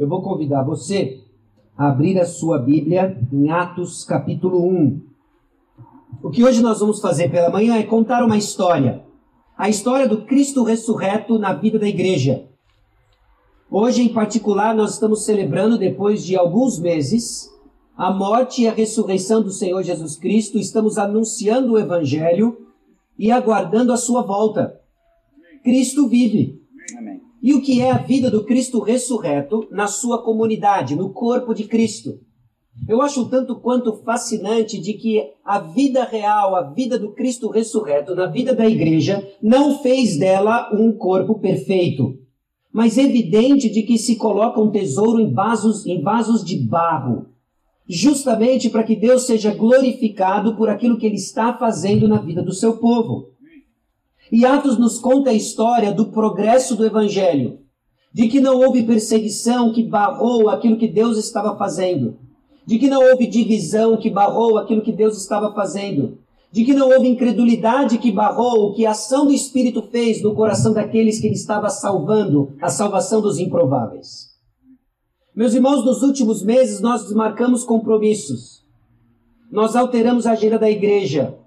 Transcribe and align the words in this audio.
eu 0.00 0.08
vou 0.08 0.22
convidar 0.22 0.62
você 0.62 1.20
a 1.76 1.90
abrir 1.90 2.18
a 2.18 2.24
sua 2.24 2.58
Bíblia 2.58 3.20
em 3.30 3.50
Atos 3.50 4.02
capítulo 4.02 4.66
1. 4.66 4.98
O 6.22 6.30
que 6.30 6.42
hoje 6.42 6.62
nós 6.62 6.80
vamos 6.80 7.02
fazer 7.02 7.30
pela 7.30 7.50
manhã 7.50 7.76
é 7.76 7.82
contar 7.82 8.24
uma 8.24 8.38
história. 8.38 9.04
A 9.58 9.68
história 9.68 10.08
do 10.08 10.24
Cristo 10.24 10.64
ressurreto 10.64 11.38
na 11.38 11.52
vida 11.52 11.78
da 11.78 11.86
igreja. 11.86 12.46
Hoje, 13.70 14.00
em 14.00 14.08
particular, 14.08 14.74
nós 14.74 14.94
estamos 14.94 15.26
celebrando, 15.26 15.76
depois 15.76 16.24
de 16.24 16.34
alguns 16.34 16.78
meses, 16.78 17.50
a 17.94 18.10
morte 18.10 18.62
e 18.62 18.68
a 18.68 18.72
ressurreição 18.72 19.42
do 19.42 19.50
Senhor 19.50 19.82
Jesus 19.82 20.16
Cristo. 20.16 20.56
Estamos 20.58 20.96
anunciando 20.96 21.74
o 21.74 21.78
Evangelho 21.78 22.56
e 23.18 23.30
aguardando 23.30 23.92
a 23.92 23.98
sua 23.98 24.22
volta. 24.22 24.80
Cristo 25.62 26.08
vive. 26.08 26.59
E 27.42 27.54
o 27.54 27.62
que 27.62 27.80
é 27.80 27.90
a 27.90 27.98
vida 27.98 28.30
do 28.30 28.44
Cristo 28.44 28.80
ressurreto 28.80 29.66
na 29.70 29.86
sua 29.86 30.22
comunidade, 30.22 30.94
no 30.94 31.10
corpo 31.10 31.54
de 31.54 31.64
Cristo? 31.64 32.18
Eu 32.86 33.00
acho 33.00 33.28
tanto 33.28 33.56
quanto 33.56 34.02
fascinante 34.04 34.80
de 34.80 34.94
que 34.94 35.22
a 35.44 35.58
vida 35.58 36.04
real, 36.04 36.54
a 36.54 36.62
vida 36.62 36.98
do 36.98 37.12
Cristo 37.12 37.48
ressurreto 37.48 38.14
na 38.14 38.26
vida 38.26 38.54
da 38.54 38.68
igreja, 38.68 39.26
não 39.42 39.78
fez 39.78 40.18
dela 40.18 40.70
um 40.72 40.92
corpo 40.92 41.38
perfeito, 41.38 42.14
mas 42.72 42.98
evidente 42.98 43.68
de 43.70 43.82
que 43.82 43.98
se 43.98 44.16
coloca 44.16 44.60
um 44.60 44.70
tesouro 44.70 45.20
em 45.20 45.32
vasos, 45.32 45.86
em 45.86 46.02
vasos 46.02 46.44
de 46.44 46.56
barro, 46.56 47.26
justamente 47.88 48.70
para 48.70 48.84
que 48.84 48.94
Deus 48.94 49.26
seja 49.26 49.54
glorificado 49.54 50.56
por 50.56 50.68
aquilo 50.68 50.98
que 50.98 51.06
ele 51.06 51.16
está 51.16 51.52
fazendo 51.52 52.06
na 52.06 52.20
vida 52.20 52.42
do 52.42 52.52
seu 52.52 52.76
povo. 52.76 53.30
E 54.32 54.44
Atos 54.44 54.78
nos 54.78 54.98
conta 54.98 55.30
a 55.30 55.34
história 55.34 55.92
do 55.92 56.06
progresso 56.06 56.76
do 56.76 56.86
evangelho, 56.86 57.58
de 58.12 58.28
que 58.28 58.40
não 58.40 58.60
houve 58.60 58.82
perseguição 58.82 59.72
que 59.72 59.82
barrou 59.82 60.48
aquilo 60.48 60.78
que 60.78 60.88
Deus 60.88 61.16
estava 61.16 61.56
fazendo, 61.56 62.16
de 62.66 62.78
que 62.78 62.88
não 62.88 63.02
houve 63.02 63.26
divisão 63.26 63.96
que 63.96 64.10
barrou 64.10 64.58
aquilo 64.58 64.82
que 64.82 64.92
Deus 64.92 65.16
estava 65.16 65.52
fazendo, 65.52 66.18
de 66.52 66.64
que 66.64 66.72
não 66.72 66.88
houve 66.88 67.08
incredulidade 67.08 67.98
que 67.98 68.10
barrou 68.10 68.66
o 68.66 68.74
que 68.74 68.84
a 68.84 68.90
ação 68.90 69.26
do 69.26 69.32
Espírito 69.32 69.82
fez 69.82 70.22
no 70.22 70.34
coração 70.34 70.72
daqueles 70.72 71.20
que 71.20 71.26
ele 71.26 71.34
estava 71.34 71.68
salvando, 71.68 72.54
a 72.60 72.68
salvação 72.68 73.20
dos 73.20 73.38
improváveis. 73.38 74.30
Meus 75.34 75.54
irmãos, 75.54 75.84
nos 75.84 76.02
últimos 76.02 76.42
meses 76.42 76.80
nós 76.80 77.04
desmarcamos 77.04 77.64
compromissos. 77.64 78.64
Nós 79.50 79.74
alteramos 79.74 80.26
a 80.26 80.32
agenda 80.32 80.58
da 80.58 80.70
igreja. 80.70 81.39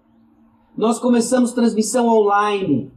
Nós 0.76 0.98
começamos 0.98 1.54
transmissão 1.54 2.08
online. 2.08 2.92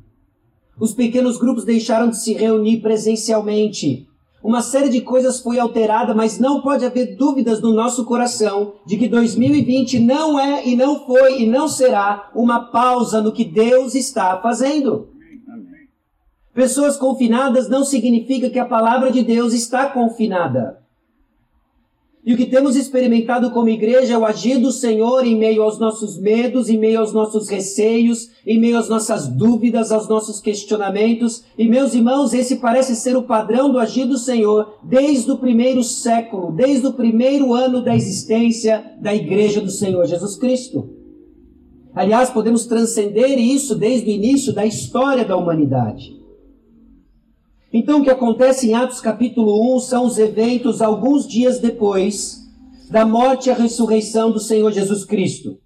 Os 0.81 0.95
pequenos 0.95 1.39
grupos 1.39 1.65
deixaram 1.65 2.09
de 2.09 2.19
se 2.19 2.33
reunir 2.33 2.81
presencialmente. 2.81 4.09
Uma 4.43 4.63
série 4.63 4.89
de 4.89 5.01
coisas 5.01 5.41
foi 5.41 5.59
alterada, 5.59 6.15
mas 6.15 6.39
não 6.39 6.63
pode 6.63 6.85
haver 6.85 7.17
dúvidas 7.17 7.61
no 7.61 7.75
nosso 7.75 8.05
coração 8.05 8.75
de 8.87 8.97
que 8.97 9.09
2020 9.09 9.99
não 9.99 10.39
é 10.39 10.67
e 10.67 10.77
não 10.77 11.05
foi 11.05 11.43
e 11.43 11.47
não 11.47 11.69
será 11.69 12.31
uma 12.35 12.61
pausa 12.61 13.21
no 13.21 13.33
que 13.33 13.45
Deus 13.45 13.95
está 13.95 14.41
fazendo. 14.41 15.09
Pessoas 16.55 16.97
confinadas 16.97 17.69
não 17.69 17.85
significa 17.85 18.49
que 18.49 18.59
a 18.59 18.65
palavra 18.65 19.11
de 19.11 19.23
Deus 19.23 19.53
está 19.53 19.91
confinada. 19.91 20.86
E 22.27 22.35
o 22.35 22.37
que 22.37 22.47
temos 22.47 22.75
experimentado 22.75 23.53
como 23.53 23.69
igreja 23.69 24.15
é 24.15 24.19
o 24.19 24.27
agir 24.27 24.59
do 24.59 24.73
Senhor 24.73 25.25
em 25.25 25.39
meio 25.39 25.63
aos 25.63 25.79
nossos 25.79 26.19
medos, 26.19 26.69
em 26.69 26.77
meio 26.77 26.99
aos 26.99 27.13
nossos 27.13 27.49
receios, 27.49 28.31
em 28.45 28.59
meio 28.59 28.77
às 28.77 28.89
nossas 28.89 29.29
dúvidas, 29.29 29.93
aos 29.93 30.09
nossos 30.09 30.41
questionamentos. 30.41 31.45
E 31.57 31.69
meus 31.69 31.95
irmãos, 31.95 32.35
esse 32.35 32.57
parece 32.57 32.97
ser 32.97 33.17
o 33.17 33.23
padrão 33.23 33.71
do 33.71 33.79
agir 33.79 34.07
do 34.07 34.19
Senhor 34.19 34.77
desde 34.83 35.31
o 35.31 35.39
primeiro 35.39 35.85
século, 35.85 36.51
desde 36.51 36.89
o 36.89 36.93
primeiro 36.93 37.55
ano 37.55 37.81
da 37.81 37.95
existência 37.95 38.85
da 39.01 39.15
igreja 39.15 39.61
do 39.61 39.71
Senhor 39.71 40.05
Jesus 40.05 40.35
Cristo. 40.35 40.91
Aliás, 41.95 42.29
podemos 42.29 42.67
transcender 42.67 43.39
isso 43.39 43.77
desde 43.77 44.11
o 44.11 44.13
início 44.13 44.53
da 44.53 44.67
história 44.67 45.25
da 45.25 45.37
humanidade. 45.37 46.16
Então, 47.79 48.01
o 48.01 48.03
que 48.03 48.09
acontece 48.09 48.71
em 48.71 48.75
Atos 48.75 49.03
capítulo 49.03 49.77
1 49.77 49.81
são 49.81 50.07
os 50.07 50.19
eventos 50.19 50.81
alguns 50.81 51.29
dias 51.29 51.59
depois 51.59 52.43
da 52.91 53.05
morte 53.05 53.51
e 53.51 53.53
ressurreição 53.53 54.33
do 54.33 54.41
Senhor 54.41 54.73
Jesus 54.73 55.05
Cristo. 55.05 55.59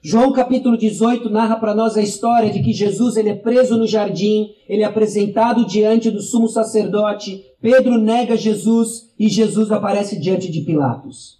João 0.00 0.32
capítulo 0.32 0.78
18 0.78 1.28
narra 1.28 1.56
para 1.56 1.74
nós 1.74 1.96
a 1.96 2.00
história 2.00 2.48
de 2.48 2.62
que 2.62 2.72
Jesus 2.72 3.16
ele 3.16 3.30
é 3.30 3.34
preso 3.34 3.76
no 3.76 3.88
jardim, 3.88 4.50
ele 4.68 4.84
é 4.84 4.86
apresentado 4.86 5.66
diante 5.66 6.12
do 6.12 6.22
sumo 6.22 6.46
sacerdote, 6.46 7.42
Pedro 7.60 7.98
nega 7.98 8.36
Jesus 8.36 9.12
e 9.18 9.28
Jesus 9.28 9.72
aparece 9.72 10.16
diante 10.16 10.48
de 10.52 10.60
Pilatos. 10.60 11.38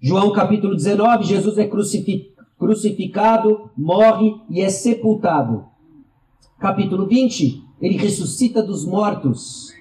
João 0.00 0.32
capítulo 0.32 0.74
19, 0.74 1.24
Jesus 1.24 1.58
é 1.58 1.68
crucificado, 2.58 3.70
morre 3.76 4.32
e 4.48 4.62
é 4.62 4.70
sepultado. 4.70 5.66
Capítulo 6.58 7.06
20, 7.06 7.65
ele 7.80 7.96
ressuscita 7.96 8.62
dos 8.62 8.84
mortos. 8.84 9.74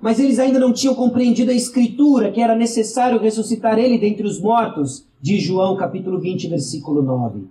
Mas 0.00 0.18
eles 0.18 0.38
ainda 0.38 0.58
não 0.58 0.72
tinham 0.72 0.94
compreendido 0.94 1.50
a 1.50 1.54
escritura, 1.54 2.30
que 2.32 2.40
era 2.40 2.56
necessário 2.56 3.20
ressuscitar 3.20 3.78
ele 3.78 3.98
dentre 3.98 4.26
os 4.26 4.40
mortos, 4.40 5.06
de 5.20 5.38
João 5.38 5.76
capítulo 5.76 6.18
20, 6.18 6.48
versículo 6.48 7.02
9. 7.02 7.44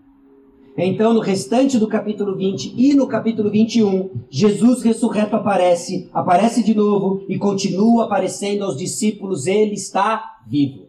Então, 0.78 1.14
no 1.14 1.20
restante 1.20 1.78
do 1.78 1.88
capítulo 1.88 2.36
20 2.36 2.74
e 2.78 2.94
no 2.94 3.08
capítulo 3.08 3.50
21, 3.50 4.10
Jesus 4.30 4.82
ressurreto 4.82 5.36
aparece, 5.36 6.10
aparece 6.14 6.64
de 6.64 6.74
novo 6.74 7.24
e 7.28 7.38
continua 7.38 8.06
aparecendo 8.06 8.64
aos 8.64 8.78
discípulos, 8.78 9.48
ele 9.48 9.74
está 9.74 10.40
vivo. 10.48 10.88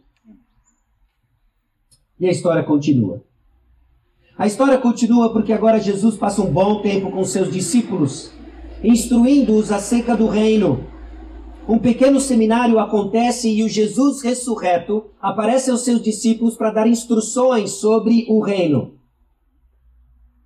E 2.18 2.26
a 2.26 2.30
história 2.30 2.62
continua. 2.62 3.22
A 4.38 4.46
história 4.46 4.78
continua 4.78 5.32
porque 5.32 5.52
agora 5.52 5.80
Jesus 5.80 6.16
passa 6.16 6.42
um 6.42 6.50
bom 6.50 6.80
tempo 6.80 7.10
com 7.10 7.24
seus 7.24 7.52
discípulos 7.52 8.32
instruindo-os 8.82 9.70
acerca 9.70 10.16
do 10.16 10.26
reino. 10.26 10.84
Um 11.68 11.78
pequeno 11.78 12.18
seminário 12.18 12.78
acontece 12.78 13.48
e 13.48 13.62
o 13.62 13.68
Jesus 13.68 14.22
ressurreto 14.22 15.04
aparece 15.20 15.70
aos 15.70 15.82
seus 15.82 16.02
discípulos 16.02 16.56
para 16.56 16.72
dar 16.72 16.88
instruções 16.88 17.72
sobre 17.72 18.26
o 18.28 18.40
reino. 18.40 18.94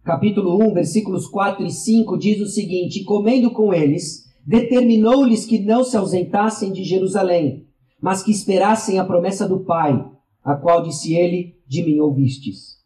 Capítulo 0.04 0.62
1, 0.62 0.74
versículos 0.74 1.26
4 1.26 1.64
e 1.64 1.70
5 1.70 2.18
diz 2.18 2.40
o 2.40 2.46
seguinte: 2.46 3.02
Comendo 3.02 3.50
com 3.50 3.72
eles, 3.72 4.26
determinou-lhes 4.46 5.44
que 5.46 5.58
não 5.58 5.82
se 5.82 5.96
ausentassem 5.96 6.70
de 6.70 6.84
Jerusalém, 6.84 7.66
mas 8.00 8.22
que 8.22 8.30
esperassem 8.30 8.98
a 8.98 9.04
promessa 9.04 9.48
do 9.48 9.60
Pai, 9.60 10.04
a 10.44 10.54
qual 10.54 10.82
disse 10.82 11.14
ele: 11.14 11.56
De 11.66 11.82
mim 11.82 11.98
ouvistes. 11.98 12.76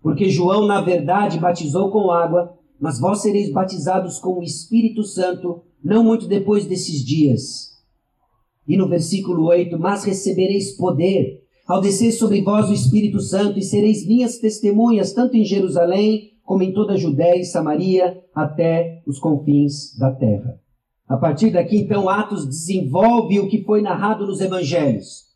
Porque 0.00 0.30
João, 0.30 0.66
na 0.66 0.80
verdade, 0.80 1.38
batizou 1.38 1.90
com 1.90 2.12
água, 2.12 2.56
mas 2.80 2.98
vós 2.98 3.20
sereis 3.20 3.50
batizados 3.50 4.18
com 4.18 4.38
o 4.38 4.42
Espírito 4.42 5.02
Santo 5.02 5.62
não 5.82 6.02
muito 6.04 6.26
depois 6.26 6.66
desses 6.66 7.04
dias. 7.04 7.76
E 8.66 8.76
no 8.76 8.88
versículo 8.88 9.46
8: 9.46 9.78
Mas 9.78 10.04
recebereis 10.04 10.72
poder 10.72 11.46
ao 11.66 11.80
descer 11.80 12.12
sobre 12.12 12.42
vós 12.42 12.70
o 12.70 12.72
Espírito 12.72 13.20
Santo, 13.20 13.58
e 13.58 13.62
sereis 13.62 14.06
minhas 14.06 14.38
testemunhas, 14.38 15.12
tanto 15.12 15.36
em 15.36 15.44
Jerusalém, 15.44 16.32
como 16.44 16.62
em 16.62 16.72
toda 16.72 16.92
a 16.92 16.96
Judéia 16.96 17.40
e 17.40 17.44
Samaria, 17.44 18.22
até 18.32 19.02
os 19.04 19.18
confins 19.18 19.96
da 19.98 20.12
terra. 20.12 20.60
A 21.08 21.16
partir 21.16 21.50
daqui, 21.50 21.76
então, 21.76 22.08
Atos 22.08 22.46
desenvolve 22.46 23.40
o 23.40 23.48
que 23.48 23.64
foi 23.64 23.82
narrado 23.82 24.26
nos 24.26 24.40
evangelhos. 24.40 25.26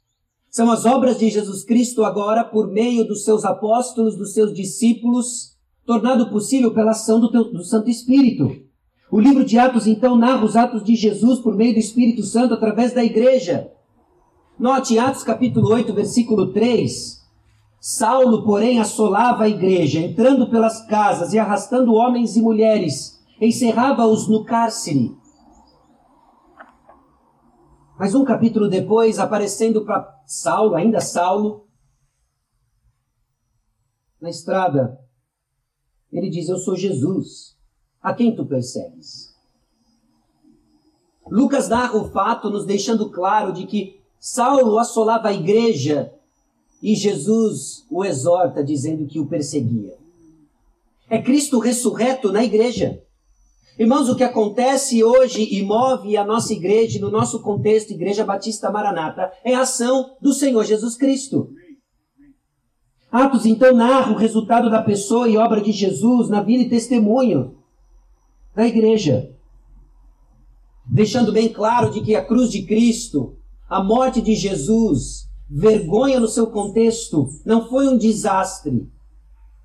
São 0.48 0.70
as 0.70 0.84
obras 0.84 1.18
de 1.18 1.28
Jesus 1.28 1.64
Cristo 1.64 2.04
agora, 2.04 2.44
por 2.44 2.68
meio 2.68 3.04
dos 3.04 3.24
seus 3.24 3.44
apóstolos, 3.44 4.16
dos 4.16 4.32
seus 4.32 4.52
discípulos, 4.52 5.56
tornado 5.90 6.30
possível 6.30 6.72
pela 6.72 6.92
ação 6.92 7.18
do, 7.18 7.32
teu, 7.32 7.50
do 7.50 7.64
Santo 7.64 7.90
Espírito. 7.90 8.62
O 9.10 9.18
livro 9.18 9.44
de 9.44 9.58
Atos, 9.58 9.88
então, 9.88 10.14
narra 10.14 10.44
os 10.44 10.54
atos 10.54 10.84
de 10.84 10.94
Jesus 10.94 11.40
por 11.40 11.56
meio 11.56 11.72
do 11.72 11.80
Espírito 11.80 12.22
Santo 12.22 12.54
através 12.54 12.94
da 12.94 13.02
igreja. 13.02 13.72
Note 14.56 14.96
Atos 15.00 15.24
capítulo 15.24 15.68
8, 15.72 15.92
versículo 15.92 16.52
3. 16.52 17.20
Saulo, 17.80 18.44
porém, 18.44 18.78
assolava 18.78 19.42
a 19.42 19.48
igreja, 19.48 19.98
entrando 19.98 20.48
pelas 20.48 20.86
casas 20.86 21.32
e 21.32 21.40
arrastando 21.40 21.94
homens 21.94 22.36
e 22.36 22.40
mulheres, 22.40 23.20
encerrava-os 23.40 24.28
no 24.28 24.44
cárcere. 24.44 25.12
Mas 27.98 28.14
um 28.14 28.24
capítulo 28.24 28.68
depois, 28.68 29.18
aparecendo 29.18 29.84
para 29.84 30.08
Saulo, 30.24 30.76
ainda 30.76 31.00
Saulo, 31.00 31.66
na 34.20 34.30
estrada, 34.30 35.00
ele 36.12 36.28
diz: 36.28 36.48
Eu 36.48 36.58
sou 36.58 36.76
Jesus. 36.76 37.56
A 38.02 38.14
quem 38.14 38.34
tu 38.34 38.46
persegues? 38.46 39.34
Lucas 41.30 41.68
narra 41.68 41.96
o 41.96 42.10
fato, 42.10 42.50
nos 42.50 42.64
deixando 42.64 43.10
claro 43.10 43.52
de 43.52 43.66
que 43.66 44.00
Saulo 44.18 44.78
assolava 44.78 45.28
a 45.28 45.32
igreja 45.32 46.12
e 46.82 46.94
Jesus 46.94 47.84
o 47.90 48.04
exorta, 48.04 48.64
dizendo 48.64 49.06
que 49.06 49.20
o 49.20 49.26
perseguia. 49.26 49.96
É 51.08 51.20
Cristo 51.20 51.58
ressurreto 51.58 52.32
na 52.32 52.42
igreja. 52.42 53.02
Irmãos, 53.78 54.08
o 54.08 54.16
que 54.16 54.24
acontece 54.24 55.02
hoje 55.02 55.42
e 55.42 55.62
move 55.62 56.16
a 56.16 56.24
nossa 56.24 56.52
igreja, 56.52 57.00
no 57.00 57.10
nosso 57.10 57.40
contexto, 57.40 57.92
Igreja 57.92 58.24
Batista 58.24 58.70
Maranata, 58.70 59.32
é 59.42 59.54
a 59.54 59.62
ação 59.62 60.16
do 60.20 60.32
Senhor 60.32 60.64
Jesus 60.64 60.96
Cristo. 60.96 61.50
Atos 63.10 63.44
então 63.44 63.74
narra 63.74 64.12
o 64.12 64.16
resultado 64.16 64.70
da 64.70 64.82
pessoa 64.82 65.28
e 65.28 65.36
obra 65.36 65.60
de 65.60 65.72
Jesus 65.72 66.28
na 66.28 66.40
vida 66.40 66.62
e 66.62 66.68
testemunho 66.68 67.56
da 68.54 68.66
igreja. 68.66 69.34
Deixando 70.86 71.32
bem 71.32 71.48
claro 71.48 71.90
de 71.90 72.00
que 72.02 72.14
a 72.14 72.24
cruz 72.24 72.50
de 72.50 72.62
Cristo, 72.62 73.36
a 73.68 73.82
morte 73.82 74.20
de 74.20 74.34
Jesus, 74.34 75.28
vergonha 75.48 76.20
no 76.20 76.28
seu 76.28 76.46
contexto, 76.48 77.28
não 77.44 77.68
foi 77.68 77.88
um 77.88 77.98
desastre, 77.98 78.88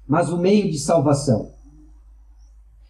mas 0.08 0.32
um 0.32 0.38
meio 0.38 0.70
de 0.70 0.80
salvação. 0.80 1.54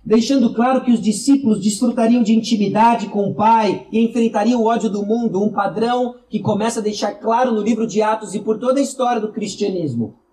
Deixando 0.06 0.54
claro 0.54 0.86
que 0.86 0.92
os 0.92 1.02
discípulos 1.02 1.62
desfrutariam 1.62 2.24
de 2.24 2.34
intimidade 2.34 3.10
com 3.10 3.28
o 3.28 3.34
Pai 3.34 3.88
e 3.92 4.00
enfrentariam 4.00 4.62
o 4.62 4.68
ódio 4.68 4.90
do 4.90 5.06
mundo, 5.06 5.44
um 5.44 5.52
padrão 5.52 6.16
que 6.30 6.40
começa 6.40 6.80
a 6.80 6.84
deixar 6.84 7.16
claro 7.16 7.52
no 7.52 7.62
livro 7.62 7.88
de 7.88 8.02
Atos 8.02 8.36
e 8.36 8.40
por 8.40 8.60
toda 8.60 8.80
a 8.80 8.84
história 8.84 9.19
do 9.19 9.34
cristianismo. 9.34 10.25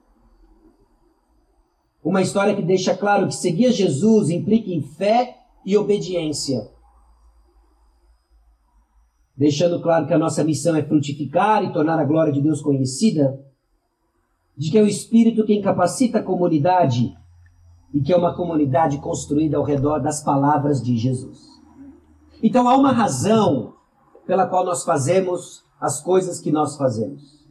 Uma 2.04 2.20
história 2.20 2.54
que 2.54 2.62
deixa 2.62 2.96
claro 2.96 3.28
que 3.28 3.34
seguir 3.34 3.70
Jesus 3.72 4.28
implica 4.28 4.70
em 4.70 4.82
fé 4.82 5.38
e 5.64 5.76
obediência. 5.76 6.68
Deixando 9.36 9.80
claro 9.80 10.06
que 10.06 10.12
a 10.12 10.18
nossa 10.18 10.42
missão 10.42 10.74
é 10.74 10.82
frutificar 10.82 11.64
e 11.64 11.72
tornar 11.72 11.98
a 11.98 12.04
glória 12.04 12.32
de 12.32 12.40
Deus 12.40 12.60
conhecida, 12.60 13.40
de 14.56 14.70
que 14.70 14.78
é 14.78 14.82
o 14.82 14.86
Espírito 14.86 15.44
quem 15.44 15.62
capacita 15.62 16.18
a 16.18 16.22
comunidade 16.22 17.16
e 17.94 18.00
que 18.00 18.12
é 18.12 18.16
uma 18.16 18.34
comunidade 18.34 18.98
construída 18.98 19.56
ao 19.56 19.64
redor 19.64 20.00
das 20.00 20.22
palavras 20.22 20.82
de 20.82 20.96
Jesus. 20.96 21.38
Então 22.42 22.68
há 22.68 22.76
uma 22.76 22.92
razão 22.92 23.74
pela 24.26 24.46
qual 24.46 24.64
nós 24.64 24.84
fazemos 24.84 25.64
as 25.80 26.00
coisas 26.00 26.40
que 26.40 26.50
nós 26.50 26.76
fazemos. 26.76 27.41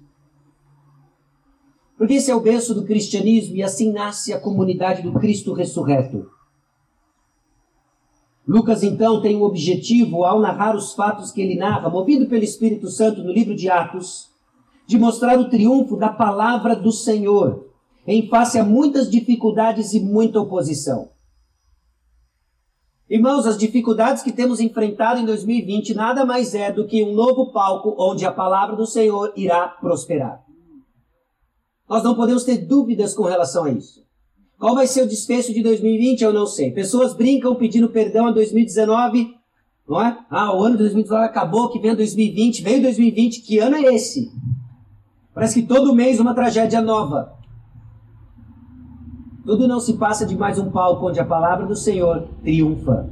Porque 2.02 2.16
esse 2.16 2.32
é 2.32 2.36
o 2.36 2.42
berço 2.42 2.74
do 2.74 2.84
cristianismo 2.84 3.56
e 3.58 3.62
assim 3.62 3.92
nasce 3.92 4.34
a 4.34 4.40
comunidade 4.40 5.04
do 5.04 5.14
Cristo 5.20 5.54
ressurreto. 5.54 6.32
Lucas 8.48 8.82
então 8.82 9.22
tem 9.22 9.36
o 9.36 9.44
objetivo, 9.44 10.24
ao 10.24 10.40
narrar 10.40 10.76
os 10.76 10.96
fatos 10.96 11.32
que 11.32 11.40
ele 11.40 11.60
narra, 11.60 11.92
movido 11.92 12.26
pelo 12.26 12.44
Espírito 12.44 12.88
Santo 12.88 13.22
no 13.24 13.32
livro 13.32 13.56
de 13.56 13.70
Atos, 13.70 14.32
de 14.88 14.98
mostrar 14.98 15.40
o 15.40 15.48
triunfo 15.48 15.96
da 15.96 16.10
palavra 16.10 16.76
do 16.76 16.92
Senhor 16.92 17.68
em 18.08 18.28
face 18.28 18.58
a 18.58 18.64
muitas 18.64 19.08
dificuldades 19.08 19.94
e 19.94 20.00
muita 20.00 20.40
oposição. 20.40 21.12
Irmãos, 23.08 23.46
as 23.46 23.60
dificuldades 23.60 24.24
que 24.24 24.32
temos 24.32 24.60
enfrentado 24.60 25.20
em 25.20 25.26
2020 25.28 25.94
nada 25.94 26.26
mais 26.26 26.56
é 26.56 26.72
do 26.72 26.88
que 26.88 27.04
um 27.04 27.14
novo 27.14 27.52
palco 27.52 27.96
onde 28.00 28.26
a 28.26 28.32
palavra 28.32 28.76
do 28.76 28.88
Senhor 28.88 29.32
irá 29.36 29.68
prosperar. 29.68 30.44
Nós 31.92 32.04
não 32.04 32.16
podemos 32.16 32.46
ter 32.46 32.56
dúvidas 32.60 33.14
com 33.14 33.24
relação 33.24 33.66
a 33.66 33.70
isso. 33.70 34.02
Qual 34.58 34.74
vai 34.74 34.88
ser 34.88 35.02
o 35.02 35.08
desfecho 35.10 35.54
de 35.54 35.62
2020? 35.62 36.22
Eu 36.22 36.32
não 36.32 36.46
sei. 36.46 36.72
Pessoas 36.72 37.14
brincam 37.14 37.54
pedindo 37.54 37.90
perdão 37.90 38.28
a 38.28 38.32
2019, 38.32 39.36
não 39.86 40.02
é? 40.02 40.18
Ah, 40.30 40.56
o 40.56 40.64
ano 40.64 40.78
de 40.78 40.84
2019 40.84 41.26
acabou, 41.26 41.70
que 41.70 41.80
vem 41.80 41.94
2020, 41.94 42.62
veio 42.62 42.82
2020, 42.82 43.42
que 43.42 43.60
ano 43.60 43.76
é 43.76 43.94
esse? 43.94 44.32
Parece 45.34 45.62
que 45.62 45.68
todo 45.68 45.94
mês 45.94 46.18
uma 46.22 46.34
tragédia 46.34 46.80
nova. 46.80 47.34
Tudo 49.46 49.68
não 49.68 49.82
se 49.82 49.98
passa 49.98 50.26
de 50.26 50.38
mais 50.38 50.58
um 50.58 50.72
palco 50.72 51.10
onde 51.10 51.20
a 51.20 51.26
palavra 51.26 51.66
do 51.66 51.76
Senhor 51.76 52.26
triunfa. 52.42 53.10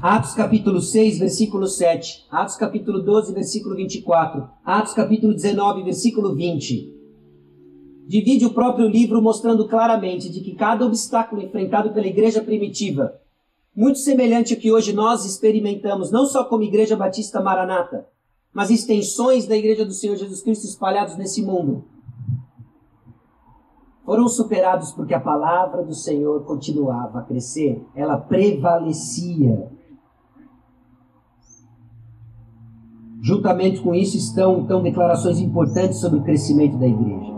Atos 0.00 0.32
capítulo 0.32 0.80
6, 0.80 1.18
versículo 1.18 1.66
7. 1.66 2.28
Atos 2.30 2.54
capítulo 2.54 3.02
12, 3.02 3.32
versículo 3.32 3.74
24. 3.74 4.48
Atos 4.64 4.94
capítulo 4.94 5.34
19, 5.34 5.82
versículo 5.82 6.36
20. 6.36 6.94
Divide 8.06 8.46
o 8.46 8.54
próprio 8.54 8.86
livro 8.86 9.20
mostrando 9.20 9.66
claramente 9.66 10.30
de 10.30 10.40
que 10.40 10.54
cada 10.54 10.86
obstáculo 10.86 11.42
enfrentado 11.42 11.92
pela 11.92 12.06
igreja 12.06 12.40
primitiva, 12.40 13.12
muito 13.74 13.98
semelhante 13.98 14.54
ao 14.54 14.60
que 14.60 14.70
hoje 14.70 14.92
nós 14.92 15.24
experimentamos, 15.24 16.12
não 16.12 16.26
só 16.26 16.44
como 16.44 16.62
igreja 16.62 16.94
batista 16.96 17.42
maranata, 17.42 18.06
mas 18.52 18.70
extensões 18.70 19.48
da 19.48 19.56
igreja 19.56 19.84
do 19.84 19.92
Senhor 19.92 20.14
Jesus 20.14 20.42
Cristo 20.42 20.64
espalhados 20.64 21.16
nesse 21.16 21.42
mundo, 21.42 21.84
foram 24.04 24.28
superados 24.28 24.92
porque 24.92 25.12
a 25.12 25.20
palavra 25.20 25.82
do 25.82 25.92
Senhor 25.92 26.44
continuava 26.44 27.18
a 27.18 27.22
crescer, 27.22 27.84
ela 27.96 28.16
prevalecia. 28.16 29.76
Juntamente 33.22 33.80
com 33.80 33.94
isso 33.94 34.16
estão 34.16 34.60
então 34.60 34.82
declarações 34.82 35.40
importantes 35.40 35.98
sobre 35.98 36.20
o 36.20 36.22
crescimento 36.22 36.78
da 36.78 36.86
igreja. 36.86 37.32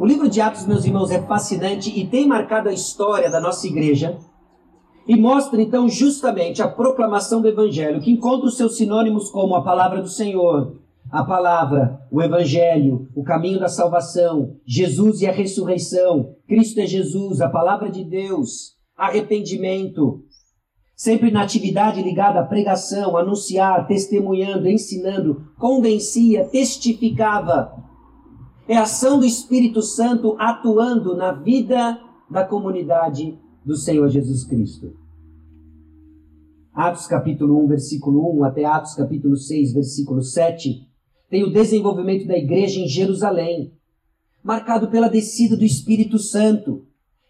O 0.00 0.06
livro 0.06 0.28
de 0.28 0.40
Atos, 0.40 0.66
meus 0.66 0.84
irmãos, 0.84 1.10
é 1.10 1.20
fascinante 1.20 1.90
e 1.98 2.06
tem 2.06 2.26
marcado 2.26 2.68
a 2.68 2.72
história 2.72 3.30
da 3.30 3.40
nossa 3.40 3.66
igreja 3.66 4.18
e 5.06 5.16
mostra 5.16 5.60
então 5.60 5.88
justamente 5.88 6.62
a 6.62 6.68
proclamação 6.68 7.42
do 7.42 7.48
evangelho, 7.48 8.00
que 8.00 8.10
encontra 8.10 8.46
os 8.46 8.56
seus 8.56 8.76
sinônimos 8.76 9.28
como 9.30 9.54
a 9.54 9.62
palavra 9.62 10.00
do 10.00 10.08
Senhor, 10.08 10.80
a 11.10 11.24
palavra, 11.24 12.00
o 12.10 12.22
evangelho, 12.22 13.08
o 13.14 13.22
caminho 13.22 13.58
da 13.58 13.68
salvação, 13.68 14.56
Jesus 14.64 15.20
e 15.20 15.26
a 15.26 15.32
ressurreição, 15.32 16.34
Cristo 16.48 16.80
é 16.80 16.86
Jesus, 16.86 17.40
a 17.40 17.48
palavra 17.48 17.90
de 17.90 18.04
Deus, 18.04 18.76
arrependimento, 18.96 20.22
sempre 21.00 21.30
na 21.30 21.42
atividade 21.42 22.02
ligada 22.02 22.40
à 22.40 22.44
pregação, 22.44 23.16
anunciar, 23.16 23.86
testemunhando, 23.86 24.68
ensinando, 24.68 25.46
convencia, 25.58 26.44
testificava. 26.44 27.72
É 28.68 28.76
a 28.76 28.82
ação 28.82 29.18
do 29.18 29.24
Espírito 29.24 29.80
Santo 29.80 30.36
atuando 30.38 31.16
na 31.16 31.32
vida 31.32 31.98
da 32.30 32.44
comunidade 32.44 33.38
do 33.64 33.76
Senhor 33.76 34.10
Jesus 34.10 34.44
Cristo. 34.44 34.94
Atos 36.74 37.06
capítulo 37.06 37.64
1, 37.64 37.68
versículo 37.68 38.38
1 38.38 38.44
até 38.44 38.66
Atos 38.66 38.92
capítulo 38.92 39.38
6, 39.38 39.72
versículo 39.72 40.20
7, 40.20 40.86
tem 41.30 41.44
o 41.44 41.50
desenvolvimento 41.50 42.26
da 42.26 42.36
igreja 42.36 42.78
em 42.78 42.86
Jerusalém, 42.86 43.72
marcado 44.44 44.90
pela 44.90 45.08
descida 45.08 45.56
do 45.56 45.64
Espírito 45.64 46.18
Santo, 46.18 46.84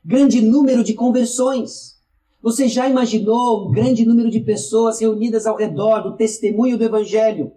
grande 0.05 0.43
número 0.43 0.83
de 0.83 0.93
conversões, 0.93 2.00
você 2.43 2.69
já 2.69 2.89
imaginou 2.89 3.69
um 3.69 3.71
grande 3.71 4.07
número 4.07 4.31
de 4.31 4.41
pessoas 4.41 5.01
reunidas 5.01 5.47
ao 5.47 5.57
redor 5.57 6.01
do 6.01 6.17
testemunho 6.17 6.79
do 6.79 6.85
Evangelho? 6.85 7.53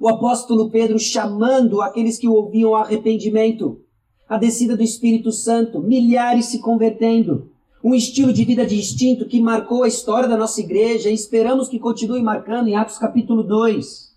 O 0.00 0.08
apóstolo 0.08 0.70
Pedro 0.70 0.98
chamando 0.98 1.82
aqueles 1.82 2.18
que 2.18 2.26
o 2.26 2.32
ouviam 2.32 2.74
ao 2.74 2.82
arrependimento. 2.82 3.80
A 4.26 4.38
descida 4.38 4.74
do 4.76 4.82
Espírito 4.82 5.30
Santo, 5.30 5.80
milhares 5.80 6.46
se 6.46 6.58
convertendo. 6.58 7.50
Um 7.82 7.94
estilo 7.94 8.32
de 8.32 8.46
vida 8.46 8.64
distinto 8.64 9.26
que 9.26 9.42
marcou 9.42 9.82
a 9.82 9.88
história 9.88 10.26
da 10.26 10.38
nossa 10.38 10.58
igreja 10.58 11.10
e 11.10 11.14
esperamos 11.14 11.68
que 11.68 11.78
continue 11.78 12.22
marcando 12.22 12.68
em 12.68 12.76
Atos 12.76 12.96
capítulo 12.96 13.42
2. 13.42 14.14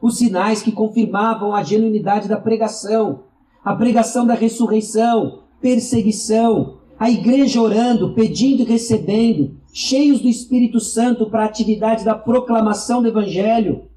Os 0.00 0.18
sinais 0.18 0.62
que 0.62 0.70
confirmavam 0.70 1.52
a 1.52 1.64
genuinidade 1.64 2.28
da 2.28 2.36
pregação, 2.36 3.24
a 3.64 3.74
pregação 3.74 4.24
da 4.24 4.34
ressurreição, 4.34 5.42
perseguição, 5.60 6.78
a 6.98 7.10
igreja 7.10 7.60
orando, 7.60 8.14
pedindo 8.14 8.62
e 8.62 8.66
recebendo, 8.66 9.60
cheios 9.72 10.20
do 10.20 10.28
Espírito 10.28 10.80
Santo 10.80 11.28
para 11.28 11.42
a 11.42 11.46
atividade 11.46 12.04
da 12.04 12.14
proclamação 12.14 13.02
do 13.02 13.08
Evangelho. 13.08 13.90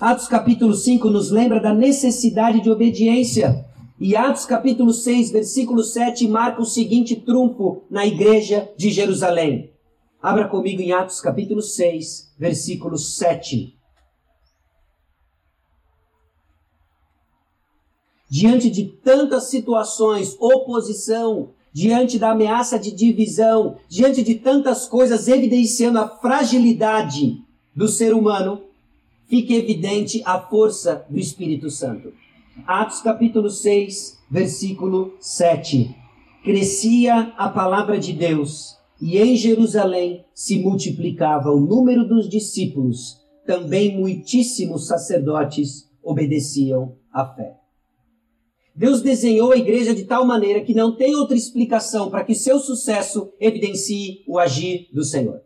Atos 0.00 0.28
capítulo 0.28 0.74
5 0.74 1.10
nos 1.10 1.30
lembra 1.30 1.60
da 1.60 1.74
necessidade 1.74 2.60
de 2.60 2.70
obediência. 2.70 3.64
E 3.98 4.14
Atos 4.14 4.44
capítulo 4.44 4.92
6, 4.92 5.30
versículo 5.32 5.82
7 5.82 6.28
marca 6.28 6.62
o 6.62 6.66
seguinte 6.66 7.16
trunfo 7.16 7.82
na 7.90 8.06
igreja 8.06 8.70
de 8.76 8.90
Jerusalém. 8.90 9.72
Abra 10.22 10.46
comigo 10.46 10.80
em 10.80 10.92
Atos 10.92 11.20
capítulo 11.20 11.62
6, 11.62 12.34
versículo 12.38 12.96
7. 12.96 13.74
Diante 18.28 18.70
de 18.70 18.84
tantas 18.84 19.44
situações, 19.44 20.36
oposição, 20.38 21.54
diante 21.76 22.18
da 22.18 22.30
ameaça 22.30 22.78
de 22.78 22.90
divisão, 22.90 23.76
diante 23.86 24.22
de 24.22 24.36
tantas 24.36 24.88
coisas 24.88 25.28
evidenciando 25.28 25.98
a 25.98 26.08
fragilidade 26.08 27.38
do 27.74 27.86
ser 27.86 28.14
humano, 28.14 28.62
fica 29.28 29.52
evidente 29.52 30.22
a 30.24 30.40
força 30.40 31.04
do 31.10 31.18
Espírito 31.18 31.68
Santo. 31.68 32.14
Atos 32.66 33.02
capítulo 33.02 33.50
6, 33.50 34.18
versículo 34.30 35.16
7. 35.20 35.94
Crescia 36.42 37.34
a 37.36 37.50
palavra 37.50 37.98
de 37.98 38.14
Deus, 38.14 38.78
e 38.98 39.18
em 39.18 39.36
Jerusalém 39.36 40.24
se 40.32 40.58
multiplicava 40.58 41.50
o 41.50 41.60
número 41.60 42.08
dos 42.08 42.26
discípulos, 42.26 43.20
também 43.46 43.94
muitíssimos 43.94 44.86
sacerdotes 44.86 45.86
obedeciam 46.02 46.94
à 47.12 47.26
fé. 47.26 47.65
Deus 48.76 49.00
desenhou 49.00 49.52
a 49.52 49.56
igreja 49.56 49.94
de 49.94 50.04
tal 50.04 50.26
maneira 50.26 50.60
que 50.60 50.74
não 50.74 50.94
tem 50.94 51.16
outra 51.16 51.34
explicação 51.34 52.10
para 52.10 52.22
que 52.22 52.34
seu 52.34 52.58
sucesso 52.58 53.32
evidencie 53.40 54.22
o 54.28 54.38
agir 54.38 54.88
do 54.92 55.02
Senhor. 55.02 55.40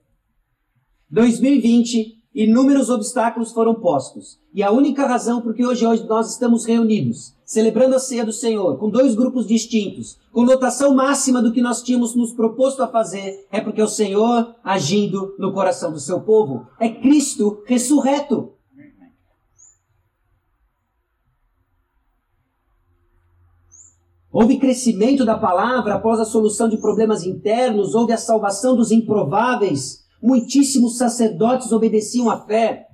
2020, 1.08 2.16
inúmeros 2.34 2.90
obstáculos 2.90 3.52
foram 3.52 3.76
postos. 3.76 4.40
E 4.52 4.64
a 4.64 4.72
única 4.72 5.06
razão 5.06 5.40
por 5.40 5.54
que 5.54 5.64
hoje, 5.64 5.86
hoje 5.86 6.04
nós 6.08 6.32
estamos 6.32 6.64
reunidos, 6.64 7.32
celebrando 7.44 7.94
a 7.94 8.00
ceia 8.00 8.24
do 8.24 8.32
Senhor, 8.32 8.78
com 8.78 8.90
dois 8.90 9.14
grupos 9.14 9.46
distintos, 9.46 10.18
com 10.32 10.42
lotação 10.42 10.92
máxima 10.92 11.40
do 11.40 11.52
que 11.52 11.60
nós 11.60 11.84
tínhamos 11.84 12.16
nos 12.16 12.32
proposto 12.32 12.82
a 12.82 12.88
fazer, 12.88 13.46
é 13.52 13.60
porque 13.60 13.80
o 13.80 13.86
Senhor 13.86 14.56
agindo 14.64 15.36
no 15.38 15.52
coração 15.52 15.92
do 15.92 16.00
seu 16.00 16.20
povo. 16.20 16.66
É 16.80 16.88
Cristo 16.88 17.62
ressurreto. 17.64 18.54
Houve 24.32 24.58
crescimento 24.58 25.24
da 25.24 25.36
palavra 25.36 25.94
após 25.94 26.20
a 26.20 26.24
solução 26.24 26.68
de 26.68 26.76
problemas 26.76 27.24
internos, 27.24 27.94
houve 27.94 28.12
a 28.12 28.16
salvação 28.16 28.76
dos 28.76 28.92
improváveis. 28.92 30.04
Muitíssimos 30.22 30.96
sacerdotes 30.96 31.72
obedeciam 31.72 32.30
à 32.30 32.38
fé. 32.38 32.86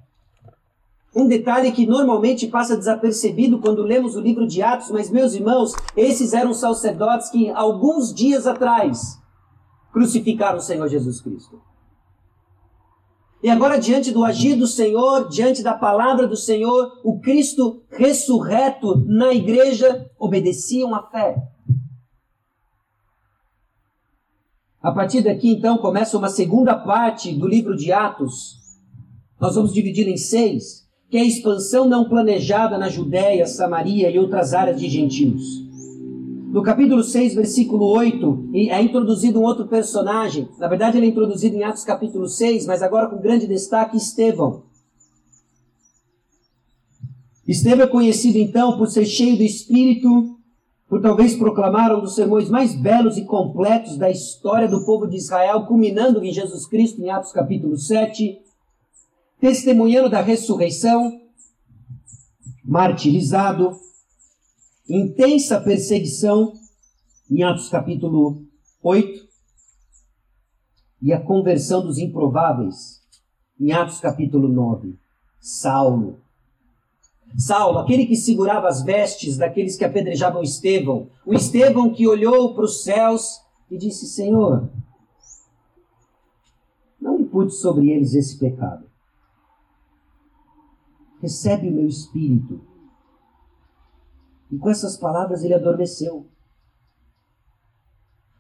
Um 1.15 1.27
detalhe 1.27 1.73
que 1.73 1.87
normalmente 1.87 2.47
passa 2.47 2.77
desapercebido 2.77 3.59
quando 3.59 3.83
lemos 3.83 4.17
o 4.17 4.21
livro 4.21 4.47
de 4.47 4.63
Atos, 4.63 4.91
mas 4.91 5.11
meus 5.11 5.35
irmãos, 5.35 5.73
esses 5.97 6.33
eram 6.33 6.55
sacerdotes 6.55 7.31
que 7.31 7.51
alguns 7.51 8.15
dias 8.15 8.47
atrás 8.47 9.19
crucificaram 9.93 10.59
o 10.59 10.63
Senhor 10.63 10.89
Jesus 10.89 11.21
Cristo. 11.21 11.61
E 13.43 13.51
agora, 13.51 13.79
diante 13.79 14.11
do 14.11 14.25
agir 14.25 14.57
do 14.57 14.67
Senhor, 14.67 15.29
diante 15.29 15.63
da 15.63 15.75
palavra 15.75 16.27
do 16.27 16.37
Senhor, 16.37 17.01
o 17.05 17.21
Cristo 17.21 17.83
ressurreto 17.91 19.05
na 19.07 19.33
igreja 19.33 20.11
obedeciam 20.19 20.95
à 20.95 21.03
fé. 21.03 21.37
A 24.83 24.93
partir 24.93 25.21
daqui, 25.21 25.51
então, 25.51 25.77
começa 25.79 26.17
uma 26.17 26.29
segunda 26.29 26.75
parte 26.75 27.33
do 27.33 27.47
livro 27.47 27.77
de 27.77 27.93
Atos. 27.93 28.57
Nós 29.39 29.55
vamos 29.55 29.73
dividir 29.73 30.09
em 30.09 30.17
seis, 30.17 30.89
que 31.11 31.19
é 31.19 31.21
a 31.21 31.25
expansão 31.25 31.87
não 31.89 32.09
planejada 32.09 32.79
na 32.79 32.89
Judéia, 32.89 33.47
Samaria 33.47 34.11
e 34.11 34.19
outras 34.19 34.55
áreas 34.55 34.81
de 34.81 34.89
gentios. 34.89 35.66
No 36.57 36.63
capítulo 36.63 37.05
6, 37.05 37.35
versículo 37.35 37.85
8, 37.85 38.49
é 38.71 38.81
introduzido 38.81 39.39
um 39.39 39.43
outro 39.43 39.69
personagem. 39.69 40.49
Na 40.57 40.67
verdade, 40.67 40.97
ele 40.97 41.05
é 41.05 41.09
introduzido 41.11 41.55
em 41.55 41.63
Atos 41.63 41.85
capítulo 41.85 42.27
6, 42.27 42.65
mas 42.65 42.83
agora 42.83 43.09
com 43.09 43.21
grande 43.21 43.47
destaque 43.47 43.99
Estevão. 43.99 44.63
Estevão 47.47 47.85
é 47.85 47.87
conhecido 47.87 48.39
então 48.39 48.79
por 48.79 48.89
ser 48.89 49.05
cheio 49.05 49.37
do 49.37 49.43
Espírito, 49.43 50.39
por 50.89 51.03
talvez 51.03 51.37
proclamar 51.37 51.95
um 51.95 52.01
dos 52.01 52.15
sermões 52.15 52.49
mais 52.49 52.75
belos 52.75 53.19
e 53.19 53.27
completos 53.27 53.99
da 53.99 54.11
história 54.11 54.67
do 54.67 54.83
povo 54.87 55.07
de 55.07 55.19
Israel, 55.19 55.67
culminando 55.67 56.25
em 56.25 56.33
Jesus 56.33 56.67
Cristo 56.67 57.03
em 57.03 57.11
Atos 57.11 57.33
capítulo 57.33 57.77
7, 57.77 58.39
testemunhando 59.39 60.09
da 60.09 60.23
ressurreição, 60.23 61.21
martirizado, 62.65 63.77
intensa 64.89 65.61
perseguição 65.61 66.53
em 67.31 67.43
Atos 67.43 67.69
capítulo 67.69 68.43
8 68.83 69.27
e 71.03 71.13
a 71.13 71.21
conversão 71.21 71.83
dos 71.83 71.99
improváveis 71.99 73.03
em 73.61 73.73
Atos 73.73 74.01
capítulo 74.01 74.49
9. 74.49 74.97
Saulo. 75.41 76.21
Saulo, 77.37 77.79
aquele 77.79 78.07
que 78.07 78.17
segurava 78.17 78.69
as 78.69 78.83
vestes 78.83 79.37
daqueles 79.37 79.77
que 79.77 79.85
apedrejavam 79.85 80.43
Estevão, 80.43 81.11
o 81.25 81.35
Estevão 81.35 81.93
que 81.93 82.07
olhou 82.07 82.55
para 82.55 82.65
os 82.65 82.85
céus 82.85 83.41
e 83.69 83.77
disse: 83.77 84.07
Senhor, 84.07 84.71
não 87.01 87.21
impute 87.21 87.55
sobre 87.55 87.91
eles 87.91 88.15
esse 88.15 88.39
pecado. 88.39 88.87
Recebe 91.21 91.69
o 91.69 91.73
meu 91.73 91.89
espírito 91.89 92.61
e 94.51 94.59
com 94.59 94.71
essas 94.71 94.97
palavras 94.97 95.43
ele 95.43 95.55
adormeceu. 95.55 96.27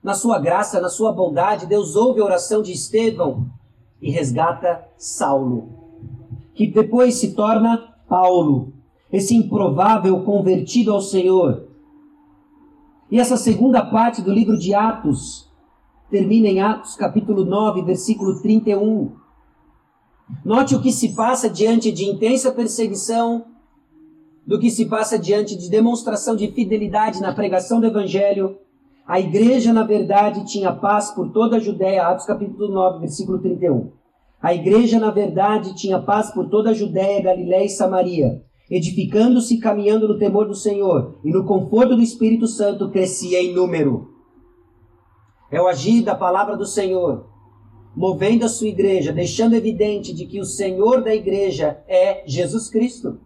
Na 0.02 0.14
sua 0.14 0.38
graça, 0.38 0.80
na 0.80 0.88
sua 0.88 1.12
bondade, 1.12 1.66
Deus 1.66 1.96
ouve 1.96 2.20
a 2.20 2.24
oração 2.24 2.62
de 2.62 2.72
Estevão 2.72 3.50
e 4.00 4.10
resgata 4.10 4.86
Saulo, 4.96 5.68
que 6.54 6.66
depois 6.66 7.16
se 7.16 7.34
torna 7.34 7.94
Paulo, 8.08 8.72
esse 9.12 9.34
improvável 9.34 10.22
convertido 10.22 10.92
ao 10.92 11.00
Senhor. 11.00 11.68
E 13.10 13.18
essa 13.18 13.36
segunda 13.36 13.84
parte 13.84 14.22
do 14.22 14.32
livro 14.32 14.56
de 14.56 14.74
Atos 14.74 15.50
termina 16.10 16.48
em 16.48 16.60
Atos 16.60 16.94
capítulo 16.94 17.44
9, 17.44 17.82
versículo 17.82 18.40
31. 18.40 19.12
Note 20.44 20.74
o 20.74 20.80
que 20.80 20.92
se 20.92 21.14
passa 21.14 21.48
diante 21.48 21.90
de 21.90 22.04
intensa 22.04 22.52
perseguição, 22.52 23.46
do 24.46 24.60
que 24.60 24.70
se 24.70 24.86
passa 24.86 25.18
diante 25.18 25.56
de 25.56 25.68
demonstração 25.68 26.36
de 26.36 26.46
fidelidade 26.48 27.20
na 27.20 27.34
pregação 27.34 27.80
do 27.80 27.86
Evangelho. 27.86 28.56
A 29.06 29.18
igreja, 29.18 29.72
na 29.72 29.82
verdade, 29.82 30.46
tinha 30.46 30.72
paz 30.72 31.10
por 31.10 31.32
toda 31.32 31.56
a 31.56 31.60
Judéia, 31.60 32.06
Atos 32.06 32.26
capítulo 32.26 32.68
9, 32.68 33.00
versículo 33.00 33.38
31. 33.38 33.90
A 34.40 34.54
igreja, 34.54 35.00
na 35.00 35.10
verdade, 35.10 35.74
tinha 35.74 36.00
paz 36.00 36.30
por 36.30 36.48
toda 36.48 36.70
a 36.70 36.74
Judéia, 36.74 37.22
Galiléia 37.22 37.64
e 37.64 37.70
Samaria, 37.70 38.42
edificando-se 38.70 39.54
e 39.54 39.60
caminhando 39.60 40.06
no 40.06 40.18
temor 40.18 40.46
do 40.46 40.54
Senhor, 40.54 41.18
e 41.24 41.32
no 41.32 41.44
conforto 41.44 41.96
do 41.96 42.02
Espírito 42.02 42.46
Santo 42.46 42.90
crescia 42.90 43.42
em 43.42 43.52
número. 43.52 44.14
É 45.50 45.60
o 45.60 45.66
agir 45.66 46.02
da 46.02 46.14
palavra 46.14 46.56
do 46.56 46.66
Senhor, 46.66 47.26
movendo 47.96 48.44
a 48.44 48.48
sua 48.48 48.68
igreja, 48.68 49.12
deixando 49.12 49.54
evidente 49.54 50.12
de 50.12 50.26
que 50.26 50.38
o 50.38 50.44
Senhor 50.44 51.02
da 51.02 51.14
igreja 51.14 51.82
é 51.88 52.22
Jesus 52.26 52.68
Cristo. 52.68 53.18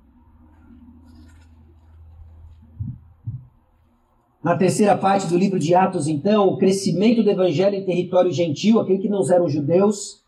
Na 4.43 4.57
terceira 4.57 4.97
parte 4.97 5.27
do 5.27 5.37
livro 5.37 5.59
de 5.59 5.75
Atos, 5.75 6.09
então, 6.09 6.49
o 6.49 6.57
crescimento 6.57 7.23
do 7.23 7.31
evangelho 7.31 7.77
em 7.77 7.85
território 7.85 8.33
gentil, 8.33 8.81
aquele 8.81 8.99
que 8.99 9.09
não 9.09 9.21
eram 9.31 9.49
judeus, 9.49 10.21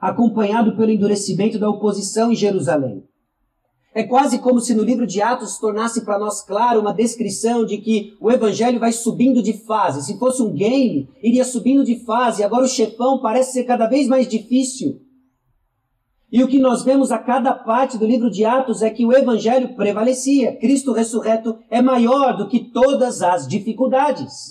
acompanhado 0.00 0.76
pelo 0.76 0.92
endurecimento 0.92 1.58
da 1.58 1.68
oposição 1.68 2.30
em 2.30 2.36
Jerusalém. 2.36 3.02
É 3.92 4.04
quase 4.04 4.38
como 4.38 4.60
se 4.60 4.74
no 4.74 4.84
livro 4.84 5.04
de 5.04 5.20
Atos 5.20 5.58
tornasse 5.58 6.04
para 6.04 6.20
nós 6.20 6.40
claro 6.40 6.80
uma 6.80 6.94
descrição 6.94 7.64
de 7.64 7.78
que 7.78 8.16
o 8.20 8.30
evangelho 8.30 8.78
vai 8.78 8.92
subindo 8.92 9.42
de 9.42 9.54
fase. 9.54 10.04
Se 10.04 10.16
fosse 10.20 10.40
um 10.40 10.52
game, 10.52 11.08
iria 11.20 11.44
subindo 11.44 11.82
de 11.82 11.96
fase. 12.04 12.44
Agora 12.44 12.64
o 12.64 12.68
chefão 12.68 13.18
parece 13.20 13.54
ser 13.54 13.64
cada 13.64 13.88
vez 13.88 14.06
mais 14.06 14.28
difícil. 14.28 15.00
E 16.30 16.42
o 16.42 16.48
que 16.48 16.58
nós 16.58 16.84
vemos 16.84 17.10
a 17.10 17.18
cada 17.18 17.54
parte 17.54 17.96
do 17.96 18.06
livro 18.06 18.30
de 18.30 18.44
Atos 18.44 18.82
é 18.82 18.90
que 18.90 19.04
o 19.04 19.12
evangelho 19.14 19.74
prevalecia. 19.74 20.54
Cristo 20.56 20.92
ressurreto 20.92 21.58
é 21.70 21.80
maior 21.80 22.36
do 22.36 22.48
que 22.48 22.60
todas 22.60 23.22
as 23.22 23.48
dificuldades. 23.48 24.50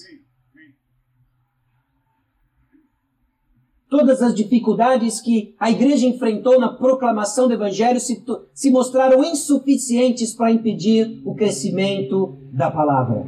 Todas 3.90 4.22
as 4.22 4.34
dificuldades 4.34 5.22
que 5.22 5.56
a 5.60 5.70
igreja 5.70 6.08
enfrentou 6.08 6.60
na 6.60 6.74
proclamação 6.74 7.48
do 7.48 7.54
evangelho 7.54 8.00
se, 8.00 8.24
se 8.54 8.72
mostraram 8.72 9.24
insuficientes 9.24 10.34
para 10.34 10.52
impedir 10.52 11.22
o 11.24 11.36
crescimento 11.36 12.38
da 12.52 12.72
palavra. 12.72 13.26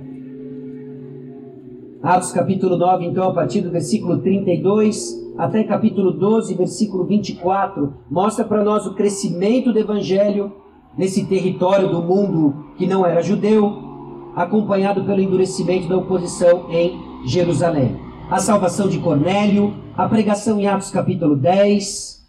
Atos 2.01 2.31
capítulo 2.31 2.77
9, 2.77 3.05
então, 3.05 3.29
a 3.29 3.33
partir 3.33 3.61
do 3.61 3.69
versículo 3.69 4.21
32 4.21 5.28
até 5.39 5.63
capítulo 5.63 6.11
12, 6.11 6.53
versículo 6.53 7.05
24, 7.05 7.93
mostra 8.11 8.43
para 8.43 8.61
nós 8.61 8.85
o 8.85 8.93
crescimento 8.93 9.71
do 9.71 9.79
evangelho 9.79 10.51
nesse 10.97 11.25
território 11.27 11.89
do 11.89 12.01
mundo 12.01 12.73
que 12.77 12.85
não 12.85 13.05
era 13.05 13.23
judeu, 13.23 14.33
acompanhado 14.35 15.05
pelo 15.05 15.21
endurecimento 15.21 15.87
da 15.87 15.95
oposição 15.95 16.69
em 16.69 17.25
Jerusalém. 17.25 17.97
A 18.29 18.37
salvação 18.39 18.89
de 18.89 18.99
Cornélio, 18.99 19.73
a 19.95 20.09
pregação 20.09 20.59
em 20.59 20.67
Atos 20.67 20.91
capítulo 20.91 21.37
10, 21.37 22.21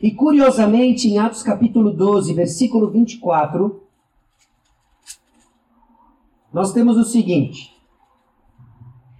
e 0.00 0.12
curiosamente 0.12 1.08
em 1.08 1.18
Atos 1.18 1.42
capítulo 1.42 1.90
12, 1.90 2.32
versículo 2.32 2.88
24, 2.90 3.82
nós 6.52 6.72
temos 6.72 6.96
o 6.96 7.02
seguinte: 7.02 7.74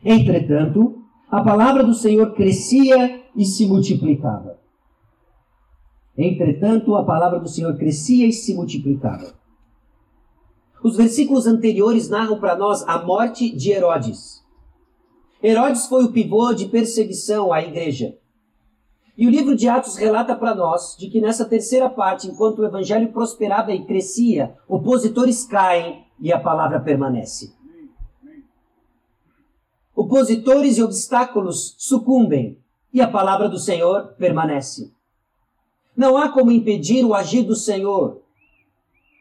Entretanto, 0.05 1.03
a 1.31 1.43
palavra 1.43 1.83
do 1.83 1.93
Senhor 1.93 2.35
crescia 2.35 3.16
e 3.37 3.45
se 3.45 3.67
multiplicava. 3.67 4.59
Entretanto, 6.17 6.97
a 6.97 7.05
palavra 7.05 7.39
do 7.39 7.49
Senhor 7.49 7.77
crescia 7.77 8.27
e 8.27 8.33
se 8.33 8.55
multiplicava. 8.55 9.35
Os 10.83 10.97
versículos 10.97 11.47
anteriores 11.47 12.09
narram 12.09 12.39
para 12.39 12.57
nós 12.57 12.83
a 12.89 13.05
morte 13.05 13.55
de 13.55 13.71
Herodes. 13.71 14.43
Herodes 15.43 15.87
foi 15.87 16.05
o 16.05 16.13
pivô 16.13 16.55
de 16.55 16.67
perseguição 16.67 17.53
à 17.53 17.63
igreja. 17.63 18.17
E 19.17 19.27
o 19.27 19.31
livro 19.31 19.57
de 19.57 19.69
Atos 19.69 19.97
relata 19.97 20.35
para 20.35 20.55
nós 20.55 20.97
de 20.99 21.09
que 21.09 21.21
nessa 21.21 21.45
terceira 21.45 21.89
parte, 21.89 22.29
enquanto 22.29 22.59
o 22.59 22.65
evangelho 22.65 23.13
prosperava 23.13 23.73
e 23.73 23.85
crescia, 23.85 24.55
opositores 24.69 25.45
caem 25.45 26.05
e 26.21 26.33
a 26.33 26.41
palavra 26.41 26.81
permanece. 26.81 27.55
Opositores 29.95 30.77
e 30.77 30.83
obstáculos 30.83 31.75
sucumbem 31.79 32.59
e 32.97 33.01
a 33.03 33.07
palavra 33.07 33.47
do 33.47 33.59
Senhor 33.59 34.15
permanece. 34.19 34.91
Não 35.95 36.17
há 36.17 36.31
como 36.31 36.51
impedir 36.51 37.05
o 37.05 37.13
agir 37.13 37.43
do 37.43 37.55
Senhor. 37.55 38.23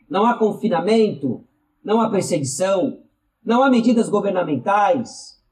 Não 0.09 0.25
há 0.25 0.35
confinamento, 0.35 1.43
não 1.83 1.99
há 1.99 2.09
perseguição, 2.09 2.99
não 3.43 3.61
há 3.61 3.69
medidas 3.69 4.07
governamentais, 4.07 5.43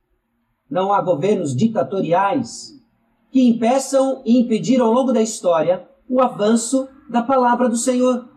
não 0.69 0.93
há 0.93 1.01
governos 1.01 1.53
ditatoriais 1.53 2.81
que 3.29 3.45
impeçam 3.45 4.21
e 4.23 4.39
impediram 4.39 4.85
ao 4.85 4.93
longo 4.93 5.11
da 5.11 5.21
história 5.21 5.85
o 6.07 6.21
avanço 6.21 6.87
da 7.09 7.21
palavra 7.21 7.67
do 7.67 7.75
Senhor. 7.75 8.29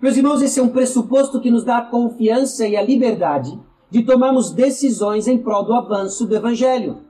Meus 0.00 0.16
irmãos, 0.16 0.40
esse 0.40 0.60
é 0.60 0.62
um 0.62 0.70
pressuposto 0.70 1.42
que 1.42 1.50
nos 1.50 1.62
dá 1.62 1.76
a 1.76 1.90
confiança 1.90 2.66
e 2.66 2.74
a 2.74 2.82
liberdade 2.82 3.60
de 3.90 4.02
tomarmos 4.02 4.50
decisões 4.50 5.28
em 5.28 5.36
prol 5.36 5.62
do 5.62 5.74
avanço 5.74 6.26
do 6.26 6.34
Evangelho, 6.34 7.05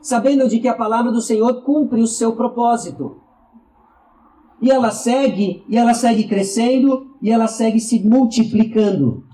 sabendo 0.00 0.48
de 0.48 0.58
que 0.58 0.68
a 0.68 0.74
palavra 0.74 1.12
do 1.12 1.20
Senhor 1.20 1.62
cumpre 1.62 2.00
o 2.00 2.06
seu 2.06 2.34
propósito. 2.34 3.20
E 4.60 4.70
ela 4.70 4.90
segue, 4.90 5.64
e 5.68 5.76
ela 5.76 5.94
segue 5.94 6.24
crescendo, 6.24 7.16
e 7.22 7.30
ela 7.30 7.46
segue 7.46 7.80
se 7.80 8.06
multiplicando. 8.06 9.24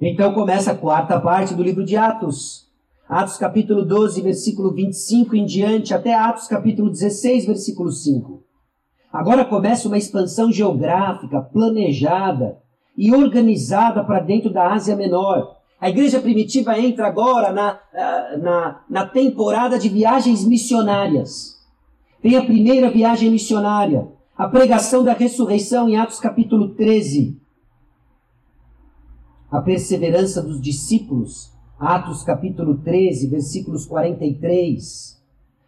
Então 0.00 0.32
começa 0.32 0.72
a 0.72 0.76
quarta 0.76 1.20
parte 1.20 1.54
do 1.54 1.62
livro 1.62 1.84
de 1.84 1.96
Atos. 1.96 2.68
Atos 3.08 3.36
capítulo 3.36 3.84
12, 3.84 4.22
versículo 4.22 4.72
25 4.72 5.36
em 5.36 5.44
diante, 5.44 5.92
até 5.92 6.14
Atos 6.14 6.46
capítulo 6.46 6.90
16, 6.90 7.46
versículo 7.46 7.90
5. 7.90 8.42
Agora 9.12 9.44
começa 9.44 9.88
uma 9.88 9.98
expansão 9.98 10.52
geográfica, 10.52 11.40
planejada 11.40 12.58
e 12.96 13.12
organizada 13.12 14.04
para 14.04 14.20
dentro 14.20 14.52
da 14.52 14.72
Ásia 14.72 14.94
Menor. 14.94 15.59
A 15.80 15.88
igreja 15.88 16.20
primitiva 16.20 16.78
entra 16.78 17.06
agora 17.06 17.52
na, 17.52 17.80
ah, 17.94 18.36
na, 18.38 18.84
na 18.88 19.06
temporada 19.06 19.78
de 19.78 19.88
viagens 19.88 20.44
missionárias. 20.44 21.58
Tem 22.20 22.36
a 22.36 22.44
primeira 22.44 22.90
viagem 22.90 23.30
missionária, 23.30 24.06
a 24.36 24.46
pregação 24.46 25.02
da 25.02 25.14
ressurreição 25.14 25.88
em 25.88 25.96
Atos 25.96 26.20
capítulo 26.20 26.74
13 26.74 27.40
a 29.50 29.60
perseverança 29.60 30.40
dos 30.40 30.60
discípulos, 30.60 31.52
Atos 31.76 32.22
capítulo 32.22 32.78
13, 32.78 33.26
versículos 33.26 33.84
43. 33.84 35.20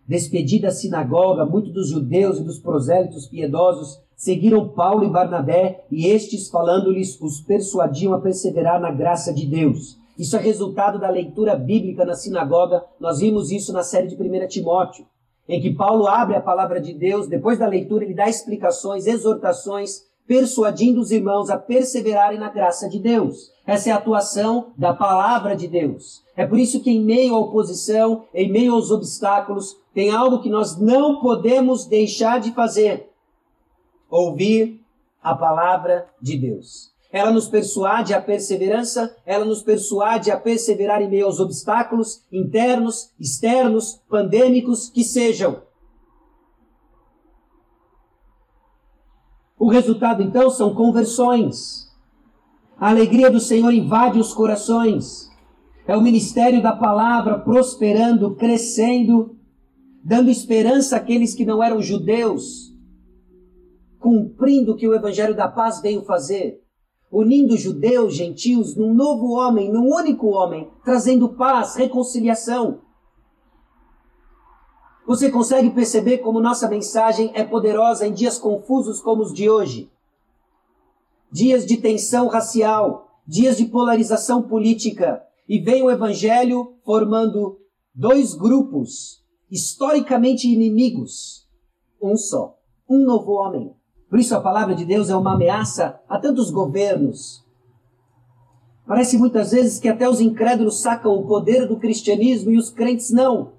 Despedida 0.07 0.69
a 0.69 0.71
sinagoga, 0.71 1.45
muitos 1.45 1.73
dos 1.73 1.89
judeus 1.89 2.39
e 2.39 2.45
dos 2.45 2.61
prosélitos 2.61 3.27
piedosos 3.27 4.01
seguiram 4.15 4.69
Paulo 4.69 5.05
e 5.05 5.11
Barnabé, 5.11 5.85
e 5.91 6.07
estes, 6.07 6.49
falando-lhes, 6.49 7.21
os 7.21 7.41
persuadiam 7.41 8.15
a 8.15 8.21
perseverar 8.21 8.81
na 8.81 8.93
graça 8.93 9.35
de 9.35 9.47
Deus. 9.47 9.99
Isso 10.19 10.37
é 10.37 10.41
resultado 10.41 10.99
da 10.99 11.09
leitura 11.09 11.57
bíblica 11.57 12.05
na 12.05 12.15
sinagoga. 12.15 12.85
Nós 13.01 13.21
vimos 13.21 13.51
isso 13.51 13.73
na 13.73 13.83
série 13.83 14.09
de 14.09 14.15
1 14.15 14.47
Timóteo, 14.49 15.07
em 15.49 15.61
que 15.61 15.75
Paulo 15.75 16.07
abre 16.07 16.37
a 16.37 16.41
palavra 16.41 16.81
de 16.81 16.93
Deus, 16.93 17.27
depois 17.27 17.59
da 17.59 17.67
leitura, 17.67 18.05
ele 18.05 18.15
dá 18.15 18.29
explicações, 18.29 19.07
exortações, 19.07 20.03
persuadindo 20.27 21.01
os 21.01 21.11
irmãos 21.11 21.51
a 21.51 21.59
perseverarem 21.59 22.39
na 22.39 22.49
graça 22.49 22.89
de 22.89 22.99
Deus. 22.99 23.51
Essa 23.67 23.91
é 23.91 23.93
a 23.93 23.97
atuação 23.97 24.73
da 24.77 24.95
palavra 24.95 25.57
de 25.57 25.67
Deus. 25.67 26.23
É 26.37 26.47
por 26.47 26.59
isso 26.59 26.81
que, 26.81 26.91
em 26.91 27.03
meio 27.03 27.35
à 27.35 27.39
oposição, 27.39 28.25
em 28.33 28.51
meio 28.51 28.75
aos 28.75 28.91
obstáculos, 28.91 29.77
tem 29.93 30.11
algo 30.11 30.41
que 30.41 30.49
nós 30.49 30.79
não 30.81 31.21
podemos 31.21 31.87
deixar 31.87 32.41
de 32.41 32.53
fazer: 32.53 33.11
ouvir 34.09 34.81
a 35.23 35.35
palavra 35.35 36.07
de 36.21 36.37
Deus. 36.37 36.92
Ela 37.13 37.31
nos 37.31 37.47
persuade 37.47 38.15
à 38.15 38.23
perseverança, 38.23 39.15
ela 39.27 39.45
nos 39.45 39.63
persuade 39.63 40.31
a 40.31 40.37
perseverar 40.41 41.03
em 41.03 41.11
meio 41.11 41.27
aos 41.27 41.39
obstáculos 41.39 42.25
internos, 42.33 43.13
externos, 43.21 44.01
pandêmicos 44.09 44.89
que 44.89 45.05
sejam. 45.05 45.63
O 49.59 49.69
resultado, 49.69 50.23
então, 50.23 50.49
são 50.49 50.75
conversões. 50.75 51.93
A 52.79 52.89
alegria 52.89 53.31
do 53.31 53.39
Senhor 53.39 53.73
invade 53.73 54.19
os 54.19 54.33
corações. 54.33 55.31
É 55.87 55.95
o 55.95 56.01
ministério 56.01 56.63
da 56.63 56.73
palavra 56.73 57.39
prosperando, 57.39 58.35
crescendo, 58.35 59.37
dando 60.03 60.31
esperança 60.31 60.97
àqueles 60.97 61.35
que 61.35 61.45
não 61.45 61.63
eram 61.63 61.83
judeus, 61.83 62.75
cumprindo 63.99 64.73
o 64.73 64.77
que 64.77 64.89
o 64.89 64.95
evangelho 64.95 65.37
da 65.37 65.47
paz 65.47 65.81
veio 65.83 66.03
fazer, 66.03 66.62
unindo 67.13 67.59
judeus, 67.59 68.15
gentios 68.15 68.75
num 68.75 68.95
novo 68.95 69.33
homem, 69.33 69.71
num 69.71 69.93
único 69.93 70.29
homem, 70.29 70.71
trazendo 70.83 71.29
paz, 71.29 71.77
reconciliação. 71.77 72.81
Você 75.07 75.31
consegue 75.31 75.69
perceber 75.71 76.19
como 76.19 76.41
nossa 76.41 76.69
mensagem 76.69 77.31
é 77.35 77.45
poderosa 77.45 78.07
em 78.07 78.15
dias 78.15 78.39
confusos 78.39 78.99
como 79.01 79.23
os 79.23 79.35
de 79.35 79.51
hoje? 79.51 79.91
Dias 81.31 81.67
de 81.67 81.77
tensão 81.77 82.29
racial, 82.29 83.09
dias 83.27 83.59
de 83.59 83.67
polarização 83.67 84.43
política, 84.43 85.23
e 85.47 85.59
vem 85.59 85.83
o 85.83 85.91
evangelho 85.91 86.77
formando 86.83 87.59
dois 87.95 88.35
grupos 88.35 89.23
historicamente 89.51 90.49
inimigos, 90.49 91.47
um 92.01 92.17
só, 92.17 92.57
um 92.89 93.05
novo 93.05 93.33
homem. 93.33 93.75
Por 94.13 94.21
isso 94.21 94.37
a 94.37 94.41
palavra 94.41 94.75
de 94.75 94.85
Deus 94.85 95.09
é 95.09 95.17
uma 95.17 95.33
ameaça 95.33 95.99
a 96.09 96.19
tantos 96.19 96.51
governos. 96.51 97.43
Parece 98.87 99.17
muitas 99.17 99.53
vezes 99.53 99.81
que 99.81 99.89
até 99.89 100.09
os 100.09 100.21
incrédulos 100.21 100.81
sacam 100.81 101.17
o 101.17 101.27
poder 101.27 101.67
do 101.67 101.79
cristianismo 101.79 102.53
e 102.53 102.59
os 102.59 102.69
crentes 102.69 103.11
não 103.11 103.53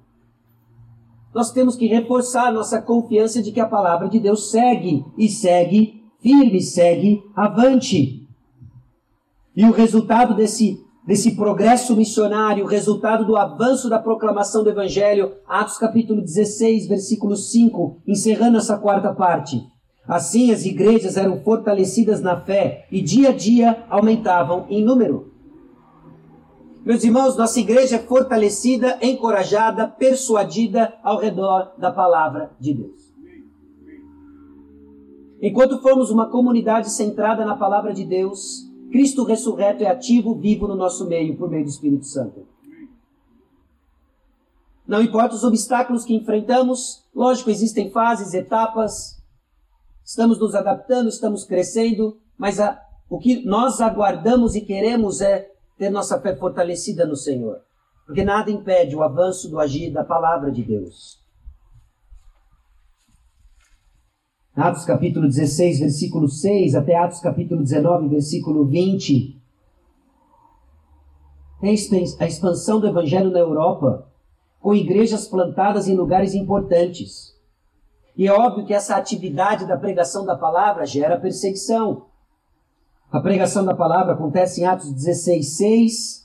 nós 1.34 1.52
temos 1.52 1.76
que 1.76 1.88
reforçar 1.88 2.54
nossa 2.54 2.82
confiança 2.82 3.42
de 3.42 3.52
que 3.52 3.60
a 3.60 3.68
palavra 3.68 4.08
de 4.08 4.20
Deus 4.20 4.52
segue 4.52 5.04
e 5.18 5.28
segue 5.28 6.04
firme, 6.22 6.62
segue 6.62 7.24
avante. 7.36 8.28
E 9.56 9.66
o 9.66 9.72
resultado 9.72 10.36
desse, 10.36 10.80
desse 11.06 11.36
progresso 11.36 11.96
missionário, 11.96 12.64
o 12.64 12.68
resultado 12.68 13.26
do 13.26 13.36
avanço 13.36 13.90
da 13.90 13.98
proclamação 13.98 14.64
do 14.64 14.70
Evangelho, 14.70 15.34
Atos 15.48 15.78
capítulo 15.78 16.22
16, 16.22 16.88
versículo 16.88 17.36
5, 17.36 18.02
encerrando 18.08 18.58
essa 18.58 18.78
quarta 18.78 19.12
parte. 19.14 19.68
Assim 20.08 20.52
as 20.52 20.66
igrejas 20.66 21.16
eram 21.16 21.42
fortalecidas 21.42 22.22
na 22.22 22.40
fé 22.40 22.88
e 22.92 23.02
dia 23.02 23.30
a 23.30 23.32
dia 23.32 23.86
aumentavam 23.90 24.66
em 24.70 24.84
número. 24.84 25.32
Meus 26.86 27.04
irmãos, 27.06 27.38
nossa 27.38 27.60
igreja 27.62 27.96
é 27.96 28.00
fortalecida, 28.00 29.00
encorajada, 29.02 29.88
persuadida 29.88 30.94
ao 31.02 31.18
redor 31.18 31.72
da 31.78 31.90
palavra 31.90 32.52
de 32.60 32.74
Deus. 32.74 33.14
Enquanto 35.42 35.82
formos 35.82 36.10
uma 36.10 36.30
comunidade 36.30 36.90
centrada 36.90 37.46
na 37.46 37.56
palavra 37.56 37.94
de 37.94 38.04
Deus, 38.04 38.70
Cristo 38.92 39.24
ressurreto 39.24 39.84
é 39.84 39.88
ativo, 39.88 40.36
vivo 40.36 40.68
no 40.68 40.76
nosso 40.76 41.08
meio, 41.08 41.38
por 41.38 41.50
meio 41.50 41.64
do 41.64 41.70
Espírito 41.70 42.06
Santo. 42.06 42.46
Não 44.86 45.02
importa 45.02 45.36
os 45.36 45.44
obstáculos 45.46 46.04
que 46.04 46.14
enfrentamos, 46.14 47.06
lógico, 47.16 47.50
existem 47.50 47.90
fases, 47.90 48.34
etapas, 48.34 49.23
estamos 50.04 50.40
nos 50.40 50.56
adaptando, 50.56 51.10
estamos 51.10 51.46
crescendo, 51.46 52.20
mas 52.38 52.60
a, 52.60 52.80
o 53.10 53.18
que 53.18 53.46
nós 53.46 53.80
aguardamos 53.80 54.56
e 54.56 54.62
queremos 54.62 55.22
é 55.22 55.50
ter 55.78 55.90
nossa 55.90 56.20
fé 56.20 56.36
fortalecida 56.36 57.06
no 57.06 57.16
Senhor, 57.16 57.62
porque 58.06 58.24
nada 58.24 58.52
impede 58.52 58.96
o 58.96 59.04
avanço 59.04 59.50
do 59.50 59.60
agir 59.60 59.92
da 59.92 60.04
palavra 60.04 60.52
de 60.52 60.64
Deus. 60.64 61.24
Atos 64.56 64.86
capítulo 64.86 65.28
16, 65.28 65.80
versículo 65.80 66.28
6, 66.30 66.76
até 66.76 66.96
Atos 66.96 67.20
capítulo 67.20 67.64
19, 67.64 68.08
versículo 68.08 68.68
20. 68.68 69.42
É 71.64 71.70
a 71.70 72.28
expansão 72.28 72.80
do 72.80 72.88
evangelho 72.88 73.32
na 73.32 73.40
Europa, 73.40 74.08
com 74.60 74.76
igrejas 74.76 75.28
plantadas 75.28 75.88
em 75.88 75.96
lugares 75.96 76.36
importantes. 76.36 77.33
E 78.16 78.28
é 78.28 78.32
óbvio 78.32 78.66
que 78.66 78.74
essa 78.74 78.96
atividade 78.96 79.66
da 79.66 79.78
pregação 79.78 80.26
da 80.26 80.36
palavra 80.36 80.86
gera 80.86 81.20
perseguição. 81.20 82.06
A 83.12 83.20
pregação 83.20 83.66
da 83.66 83.76
palavra 83.76 84.14
acontece 84.14 84.62
em 84.62 84.66
Atos 84.66 84.92
16, 84.92 85.58
6. 85.58 86.24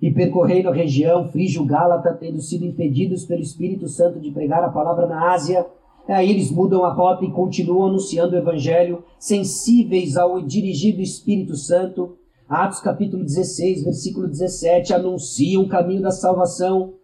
E 0.00 0.12
percorrendo 0.12 0.68
a 0.68 0.74
região 0.74 1.28
frígio-gálata, 1.28 2.14
tendo 2.14 2.40
sido 2.40 2.64
impedidos 2.64 3.24
pelo 3.24 3.42
Espírito 3.42 3.88
Santo 3.88 4.20
de 4.20 4.30
pregar 4.30 4.62
a 4.62 4.70
palavra 4.70 5.06
na 5.06 5.32
Ásia, 5.32 5.66
aí 6.06 6.30
eles 6.30 6.50
mudam 6.50 6.84
a 6.84 6.92
rota 6.92 7.24
e 7.24 7.32
continuam 7.32 7.88
anunciando 7.88 8.34
o 8.34 8.38
Evangelho, 8.38 9.04
sensíveis 9.18 10.16
ao 10.16 10.40
dirigir 10.40 10.94
do 10.94 11.02
Espírito 11.02 11.56
Santo. 11.56 12.16
Atos 12.48 12.80
capítulo 12.80 13.24
16, 13.24 13.84
versículo 13.84 14.28
17, 14.28 14.94
anunciam 14.94 15.64
o 15.64 15.68
caminho 15.68 16.00
da 16.00 16.10
salvação. 16.10 16.94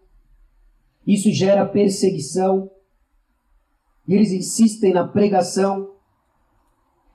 Isso 1.07 1.31
gera 1.31 1.67
perseguição. 1.67 2.71
E 4.07 4.15
eles 4.15 4.33
insistem 4.33 4.93
na 4.93 5.07
pregação 5.07 5.95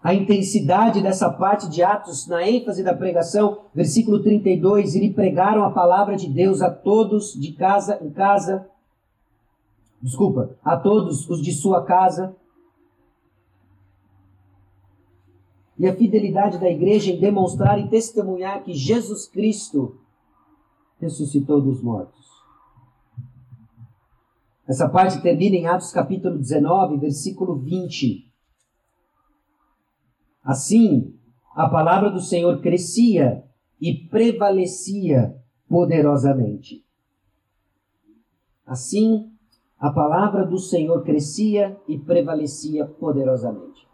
a 0.02 0.14
intensidade 0.14 1.02
dessa 1.02 1.30
parte 1.30 1.70
de 1.70 1.84
Atos 1.84 2.26
na 2.26 2.48
ênfase 2.48 2.82
da 2.84 2.96
pregação, 2.96 3.66
versículo 3.76 4.24
32, 4.24 4.96
e 4.96 5.00
lhe 5.00 5.14
pregaram 5.14 5.64
a 5.64 5.72
palavra 5.72 6.16
de 6.16 6.30
Deus 6.30 6.62
a 6.62 6.72
todos 6.72 7.34
de 7.34 7.52
casa 7.52 8.00
em 8.02 8.10
casa, 8.10 8.70
desculpa, 10.02 10.58
a 10.64 10.78
todos 10.78 11.30
os 11.30 11.42
de 11.42 11.52
sua 11.52 11.84
casa. 11.84 12.36
E 15.78 15.88
a 15.88 15.96
fidelidade 15.96 16.58
da 16.58 16.70
igreja 16.70 17.12
em 17.12 17.20
demonstrar 17.20 17.80
e 17.80 17.90
testemunhar 17.90 18.64
que 18.64 18.74
Jesus 18.74 19.28
Cristo 19.28 19.98
ressuscitou 21.00 21.62
dos 21.62 21.82
mortos. 21.82 22.29
Essa 24.70 24.88
parte 24.88 25.20
termina 25.20 25.56
em 25.56 25.66
Atos 25.66 25.92
capítulo 25.92 26.38
19, 26.38 26.98
versículo 26.98 27.58
20. 27.58 28.32
Assim, 30.44 31.12
a 31.56 31.68
palavra 31.68 32.12
do 32.12 32.20
Senhor 32.20 32.62
crescia 32.62 33.44
e 33.82 33.96
prevalecia 33.96 35.36
poderosamente. 35.68 36.86
Assim, 38.64 39.32
a 39.80 39.90
palavra 39.90 40.46
do 40.46 40.60
Senhor 40.60 41.04
crescia 41.04 41.76
e 41.88 41.98
prevalecia 41.98 42.86
poderosamente. 42.86 43.88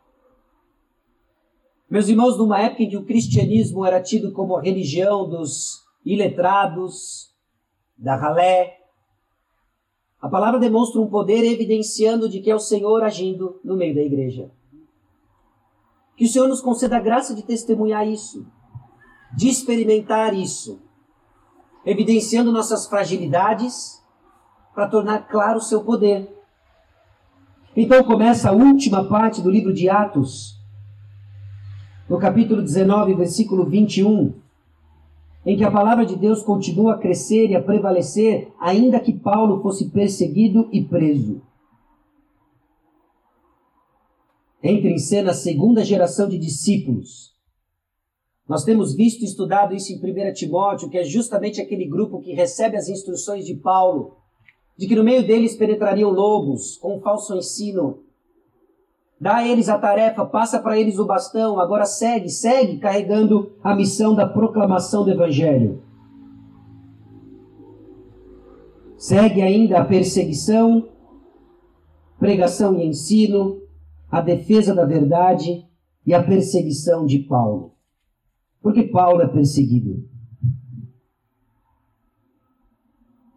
Meus 1.90 2.10
irmãos, 2.10 2.38
numa 2.38 2.60
época 2.60 2.84
em 2.84 2.90
que 2.90 2.98
o 2.98 3.06
cristianismo 3.06 3.86
era 3.86 4.02
tido 4.02 4.34
como 4.34 4.58
a 4.58 4.62
religião 4.62 5.30
dos 5.30 5.86
iletrados, 6.04 7.34
da 7.98 8.18
ralé, 8.18 8.85
a 10.26 10.28
palavra 10.28 10.60
demonstra 10.60 11.00
um 11.00 11.06
poder 11.06 11.44
evidenciando 11.44 12.28
de 12.28 12.40
que 12.40 12.50
é 12.50 12.56
o 12.56 12.60
Senhor 12.60 13.04
agindo 13.04 13.60
no 13.64 13.78
meio 13.78 13.94
da 13.94 14.02
igreja. 14.02 14.50
Que 16.18 16.26
o 16.26 16.28
Senhor 16.28 16.48
nos 16.48 16.62
conceda 16.62 16.98
a 16.98 17.00
graça 17.00 17.36
de 17.36 17.44
testemunhar 17.44 18.08
isso, 18.08 18.44
de 19.38 19.50
experimentar 19.50 20.34
isso, 20.34 20.82
evidenciando 21.86 22.52
nossas 22.52 22.88
fragilidades 22.88 24.04
para 24.74 24.88
tornar 24.88 25.28
claro 25.28 25.60
o 25.60 25.62
seu 25.62 25.84
poder. 25.84 26.36
Então 27.76 28.04
começa 28.04 28.50
a 28.50 28.52
última 28.52 29.08
parte 29.08 29.44
do 29.44 29.52
livro 29.52 29.72
de 29.72 29.92
Atos, 29.92 30.60
no 32.10 32.18
capítulo 32.18 32.64
19, 32.64 33.14
versículo 33.14 33.64
21, 33.64 34.34
em 35.46 35.56
que 35.56 35.64
a 35.64 35.72
palavra 35.72 36.06
de 36.06 36.16
Deus 36.16 36.42
continua 36.42 36.96
a 36.96 36.98
crescer 36.98 37.50
e 37.50 37.56
a 37.56 37.62
prevalecer, 37.62 38.52
ainda 38.60 39.00
que 39.00 39.14
Paulo 39.14 39.62
fosse 39.62 39.90
perseguido 39.90 40.68
e 40.72 40.84
preso. 40.84 41.42
entra 44.68 44.90
em 44.90 44.98
cena 44.98 45.32
a 45.32 45.34
segunda 45.34 45.84
geração 45.84 46.28
de 46.28 46.38
discípulos. 46.38 47.34
Nós 48.48 48.64
temos 48.64 48.96
visto 48.96 49.22
e 49.22 49.26
estudado 49.26 49.76
isso 49.76 49.92
em 49.92 49.98
1 49.98 50.34
Timóteo, 50.34 50.90
que 50.90 50.98
é 50.98 51.04
justamente 51.04 51.62
aquele 51.62 51.88
grupo 51.88 52.20
que 52.20 52.34
recebe 52.34 52.76
as 52.76 52.90
instruções 52.90 53.46
de 53.46 53.56
Paulo, 53.56 54.18
de 54.78 54.88
que 54.88 54.96
no 54.96 55.04
meio 55.04 55.26
deles 55.26 55.56
penetrariam 55.56 56.10
lobos 56.10 56.78
com 56.78 56.98
um 56.98 57.02
falso 57.02 57.36
ensino. 57.36 58.04
Dá 59.20 59.38
a 59.38 59.48
eles 59.48 59.70
a 59.70 59.78
tarefa, 59.78 60.26
passa 60.26 60.60
para 60.60 60.78
eles 60.78 61.00
o 61.00 61.06
bastão, 61.06 61.60
agora 61.60 61.86
segue, 61.86 62.30
segue 62.30 62.78
carregando 62.78 63.54
a 63.64 63.74
missão 63.74 64.14
da 64.14 64.28
proclamação 64.28 65.06
do 65.06 65.12
Evangelho. 65.12 65.82
Segue 68.98 69.42
ainda 69.42 69.80
a 69.80 69.86
perseguição, 69.86 70.90
pregação 72.20 72.78
e 72.80 72.86
ensino, 72.86 73.62
a 74.10 74.20
defesa 74.20 74.76
da 74.76 74.86
verdade 74.86 75.66
e 76.06 76.14
a 76.14 76.22
perseguição 76.22 77.06
de 77.06 77.20
Paulo. 77.20 77.74
Porque 78.62 78.84
Paulo 78.84 79.22
é 79.22 79.28
perseguido. 79.28 80.10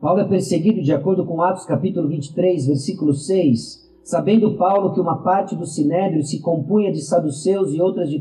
Paulo 0.00 0.20
é 0.20 0.24
perseguido 0.24 0.80
de 0.80 0.92
acordo 0.92 1.26
com 1.26 1.42
Atos 1.42 1.64
capítulo 1.64 2.08
23, 2.08 2.66
versículo 2.66 3.12
6. 3.12 3.87
Sabendo 4.08 4.56
Paulo 4.56 4.94
que 4.94 5.00
uma 5.02 5.18
parte 5.18 5.54
do 5.54 5.66
sinédrio 5.66 6.22
se 6.22 6.40
compunha 6.40 6.90
de 6.90 7.02
saduceus 7.02 7.74
e 7.74 7.82
outras 7.82 8.08
de 8.08 8.18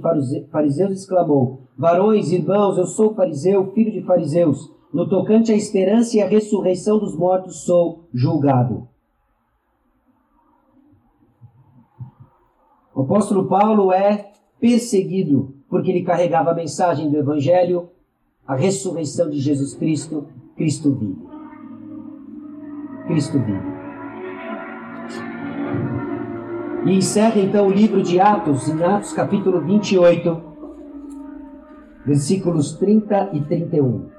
fariseus, 0.52 0.92
exclamou: 0.92 1.62
Varões, 1.78 2.30
irmãos, 2.30 2.78
eu 2.78 2.86
sou 2.86 3.14
fariseu, 3.14 3.72
filho 3.72 3.94
de 3.94 4.02
fariseus. 4.02 4.70
No 4.94 5.08
tocante 5.08 5.50
à 5.50 5.56
esperança 5.56 6.18
e 6.18 6.22
à 6.22 6.28
ressurreição 6.28 7.00
dos 7.00 7.16
mortos, 7.16 7.64
sou 7.64 8.04
julgado. 8.14 8.90
O 12.94 13.04
apóstolo 13.04 13.48
Paulo 13.48 13.94
é 13.94 14.34
perseguido 14.60 15.56
porque 15.70 15.90
ele 15.90 16.04
carregava 16.04 16.52
a 16.52 16.56
mensagem 16.56 17.10
do 17.10 17.16
Evangelho, 17.16 17.92
a 18.46 18.58
ressurreição 18.58 19.30
de 19.30 19.40
Jesus 19.40 19.74
Cristo. 19.74 20.28
Cristo 20.54 20.94
vive. 20.94 21.26
Cristo 23.08 23.40
vive. 23.40 23.77
E 26.86 26.92
encerra 26.96 27.40
então 27.40 27.68
o 27.68 27.72
livro 27.72 28.02
de 28.02 28.20
Atos, 28.20 28.70
em 28.70 28.84
Atos 28.84 29.12
capítulo 29.12 29.62
28, 29.62 30.42
versículos 32.06 32.74
30 32.74 33.32
e 33.34 33.42
31. 33.42 34.10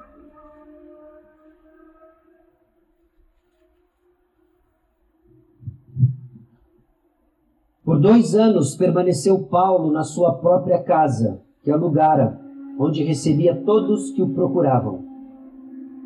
Por 7.85 7.99
dois 7.99 8.35
anos 8.35 8.77
permaneceu 8.77 9.45
Paulo 9.45 9.91
na 9.91 10.05
sua 10.05 10.35
própria 10.35 10.79
casa, 10.79 11.41
que 11.63 11.71
alugara, 11.71 12.39
onde 12.79 13.03
recebia 13.03 13.57
todos 13.57 14.11
que 14.11 14.21
o 14.21 14.29
procuravam, 14.29 15.05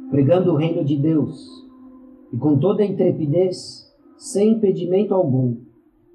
pregando 0.09 0.53
o 0.53 0.57
reino 0.57 0.85
de 0.85 0.97
Deus, 0.97 1.45
e 2.33 2.37
com 2.37 2.57
toda 2.57 2.85
a 2.85 2.87
intrepidez, 2.87 3.93
sem 4.17 4.53
impedimento 4.53 5.13
algum, 5.13 5.57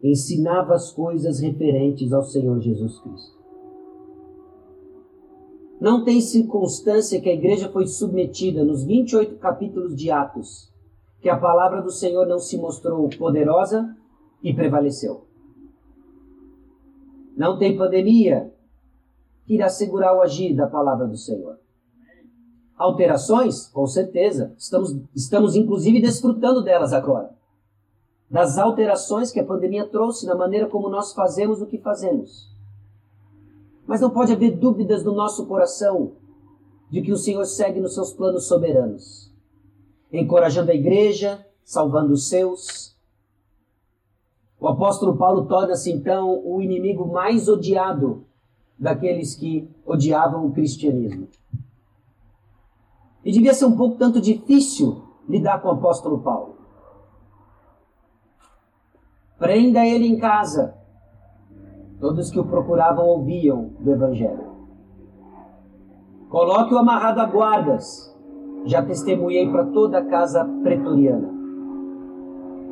ensinava 0.03 0.73
as 0.73 0.91
coisas 0.91 1.39
referentes 1.39 2.13
ao 2.13 2.23
Senhor 2.23 2.59
Jesus 2.59 2.99
Cristo. 2.99 3.37
Não 5.79 6.03
tem 6.03 6.19
circunstância 6.21 7.21
que 7.21 7.29
a 7.29 7.33
igreja 7.33 7.69
foi 7.69 7.85
submetida 7.85 8.63
nos 8.63 8.83
28 8.83 9.35
capítulos 9.37 9.95
de 9.95 10.09
Atos, 10.09 10.71
que 11.21 11.29
a 11.29 11.37
palavra 11.37 11.81
do 11.81 11.91
Senhor 11.91 12.25
não 12.25 12.39
se 12.39 12.57
mostrou 12.57 13.07
poderosa 13.17 13.95
e 14.41 14.53
prevaleceu. 14.53 15.25
Não 17.35 17.59
tem 17.59 17.77
pandemia 17.77 18.51
que 19.45 19.53
irá 19.53 19.69
segurar 19.69 20.17
o 20.17 20.21
agir 20.21 20.55
da 20.55 20.67
palavra 20.67 21.07
do 21.07 21.15
Senhor. 21.15 21.59
Alterações? 22.75 23.67
Com 23.67 23.85
certeza. 23.85 24.53
Estamos, 24.57 24.95
estamos 25.15 25.55
inclusive 25.55 26.01
desfrutando 26.01 26.63
delas 26.63 26.93
agora. 26.93 27.36
Das 28.29 28.57
alterações 28.57 29.31
que 29.31 29.39
a 29.39 29.45
pandemia 29.45 29.87
trouxe 29.87 30.25
na 30.25 30.35
maneira 30.35 30.67
como 30.67 30.89
nós 30.89 31.13
fazemos 31.13 31.61
o 31.61 31.65
que 31.65 31.77
fazemos. 31.77 32.51
Mas 33.85 34.01
não 34.01 34.09
pode 34.09 34.33
haver 34.33 34.57
dúvidas 34.57 35.03
no 35.03 35.13
nosso 35.13 35.45
coração 35.45 36.13
de 36.89 37.01
que 37.01 37.11
o 37.11 37.17
Senhor 37.17 37.45
segue 37.45 37.79
nos 37.79 37.93
seus 37.93 38.11
planos 38.11 38.47
soberanos, 38.47 39.33
encorajando 40.11 40.71
a 40.71 40.75
igreja, 40.75 41.45
salvando 41.63 42.13
os 42.13 42.27
seus, 42.27 42.97
o 44.59 44.67
apóstolo 44.67 45.15
Paulo 45.15 45.45
torna-se 45.45 45.91
então 45.91 46.41
o 46.43 46.61
inimigo 46.61 47.05
mais 47.05 47.47
odiado 47.47 48.25
daqueles 48.77 49.35
que 49.35 49.69
odiavam 49.85 50.45
o 50.45 50.51
cristianismo. 50.51 51.27
E 53.23 53.31
devia 53.31 53.53
ser 53.53 53.65
um 53.65 53.77
pouco 53.77 53.97
tanto 53.97 54.19
difícil 54.19 55.03
lidar 55.29 55.61
com 55.61 55.67
o 55.67 55.71
apóstolo 55.71 56.19
Paulo. 56.19 56.56
Prenda 59.37 59.85
ele 59.85 60.07
em 60.07 60.17
casa. 60.17 60.73
Todos 61.99 62.31
que 62.31 62.39
o 62.39 62.45
procuravam 62.45 63.05
ouviam 63.05 63.69
do 63.79 63.91
Evangelho. 63.91 64.47
Coloque-o 66.29 66.77
amarrado 66.77 67.21
a 67.21 67.25
guardas. 67.25 68.15
Já 68.65 68.83
testemunhei 68.83 69.49
para 69.49 69.65
toda 69.65 69.99
a 69.99 70.05
casa 70.05 70.43
pretoriana. 70.63 71.29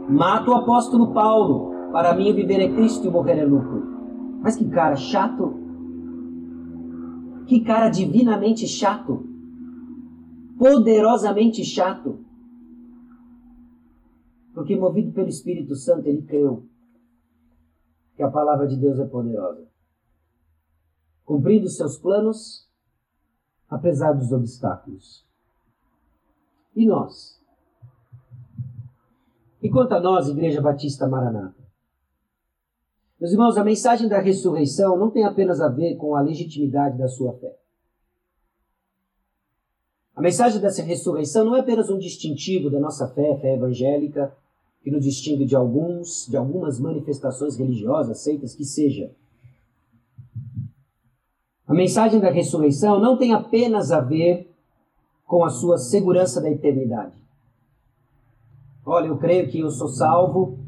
Mata 0.10 0.51
o 0.51 0.56
apóstolo 0.56 1.13
Paulo. 1.13 1.73
Para 1.91 2.13
mim, 2.13 2.34
viver 2.34 2.60
é 2.60 2.73
Cristo 2.73 3.08
e 3.08 3.12
morrer 3.12 3.39
é 3.39 3.45
lucro. 3.45 3.84
Mas 4.41 4.56
que 4.56 4.65
cara 4.65 4.95
chato. 4.95 5.54
Que 7.45 7.62
cara 7.62 7.89
divinamente 7.89 8.67
chato. 8.67 9.23
Poderosamente 10.58 11.63
chato. 11.63 12.24
Porque, 14.56 14.74
movido 14.78 15.12
pelo 15.12 15.28
Espírito 15.28 15.76
Santo, 15.76 16.08
ele 16.08 16.22
creu 16.22 16.65
que 18.15 18.24
a 18.24 18.32
palavra 18.32 18.65
de 18.65 18.78
Deus 18.78 18.98
é 18.98 19.06
poderosa. 19.06 19.68
Cumprindo 21.26 21.68
seus 21.68 21.98
planos, 21.98 22.65
apesar 23.70 24.13
dos 24.13 24.32
obstáculos. 24.32 25.26
E 26.74 26.86
nós? 26.86 27.38
E 29.62 29.70
quanto 29.70 29.94
a 29.94 30.00
nós, 30.00 30.30
Igreja 30.30 30.62
Batista 30.62 31.06
Maranata? 31.06 31.65
Meus 33.20 33.34
irmãos, 33.34 33.58
a 33.58 33.63
mensagem 33.63 34.08
da 34.08 34.20
ressurreição 34.20 34.98
não 34.98 35.12
tem 35.12 35.26
apenas 35.26 35.60
a 35.60 35.68
ver 35.68 35.96
com 35.96 36.15
a 36.15 36.22
legitimidade 36.22 36.98
da 36.98 37.10
sua 37.10 37.34
fé. 37.34 37.58
A 40.15 40.22
mensagem 40.22 40.62
dessa 40.62 40.82
ressurreição 40.82 41.44
não 41.44 41.58
é 41.58 41.60
apenas 41.60 41.89
um 41.89 41.98
distintivo 41.98 42.70
da 42.70 42.80
nossa 42.80 43.08
fé, 43.10 43.38
fé 43.41 43.56
evangélica, 43.56 44.34
que 44.86 44.91
nos 44.91 45.04
distingue 45.04 45.45
de 45.45 45.56
alguns, 45.56 46.28
de 46.30 46.38
algumas 46.38 46.80
manifestações 46.80 47.58
religiosas, 47.58 48.19
seitas 48.19 48.54
que 48.54 48.63
seja. 48.63 49.12
A 51.67 51.74
mensagem 51.74 52.19
da 52.19 52.30
ressurreição 52.30 53.02
não 53.02 53.17
tem 53.17 53.34
apenas 53.34 53.91
a 53.91 54.00
ver 54.00 54.48
com 55.26 55.43
a 55.43 55.50
sua 55.50 55.80
segurança 55.80 56.39
da 56.39 56.52
eternidade. 56.52 57.15
Olha, 58.86 59.08
eu 59.08 59.17
creio 59.17 59.50
que 59.50 59.60
eu 59.60 59.71
sou 59.71 59.88
salvo, 59.88 60.60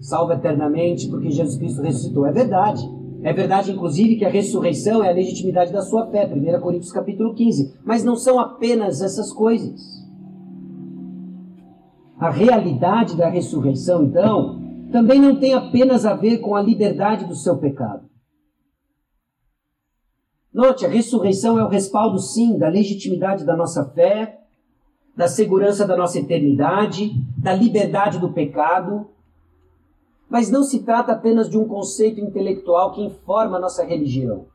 salvo 0.00 0.32
eternamente, 0.32 1.06
porque 1.10 1.30
Jesus 1.30 1.58
Cristo 1.58 1.82
ressuscitou. 1.82 2.24
É 2.24 2.32
verdade. 2.32 2.82
É 3.22 3.30
verdade, 3.34 3.72
inclusive, 3.72 4.16
que 4.16 4.24
a 4.24 4.30
ressurreição 4.30 5.04
é 5.04 5.10
a 5.10 5.14
legitimidade 5.14 5.70
da 5.70 5.82
sua 5.82 6.06
fé, 6.06 6.26
1 6.26 6.60
Coríntios 6.62 6.92
capítulo 6.92 7.34
15. 7.34 7.74
Mas 7.84 8.02
não 8.02 8.16
são 8.16 8.40
apenas 8.40 9.02
essas 9.02 9.30
coisas. 9.30 10.05
A 12.18 12.30
realidade 12.30 13.16
da 13.16 13.28
ressurreição, 13.28 14.04
então, 14.04 14.60
também 14.90 15.20
não 15.20 15.38
tem 15.38 15.52
apenas 15.52 16.06
a 16.06 16.14
ver 16.14 16.38
com 16.38 16.56
a 16.56 16.62
liberdade 16.62 17.26
do 17.26 17.34
seu 17.34 17.58
pecado. 17.58 18.08
Note, 20.52 20.86
a 20.86 20.88
ressurreição 20.88 21.58
é 21.58 21.64
o 21.64 21.68
respaldo, 21.68 22.18
sim, 22.18 22.56
da 22.56 22.68
legitimidade 22.68 23.44
da 23.44 23.54
nossa 23.54 23.84
fé, 23.90 24.40
da 25.14 25.28
segurança 25.28 25.86
da 25.86 25.96
nossa 25.96 26.18
eternidade, 26.18 27.12
da 27.36 27.52
liberdade 27.52 28.18
do 28.18 28.32
pecado. 28.32 29.10
Mas 30.28 30.50
não 30.50 30.62
se 30.62 30.82
trata 30.82 31.12
apenas 31.12 31.50
de 31.50 31.58
um 31.58 31.68
conceito 31.68 32.20
intelectual 32.20 32.92
que 32.92 33.02
informa 33.02 33.58
a 33.58 33.60
nossa 33.60 33.84
religião. 33.84 34.46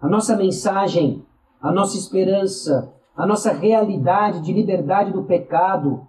A 0.00 0.08
nossa 0.08 0.36
mensagem, 0.36 1.24
a 1.60 1.72
nossa 1.72 1.96
esperança, 1.96 2.92
a 3.16 3.26
nossa 3.26 3.52
realidade 3.52 4.40
de 4.40 4.52
liberdade 4.52 5.12
do 5.12 5.24
pecado 5.24 6.06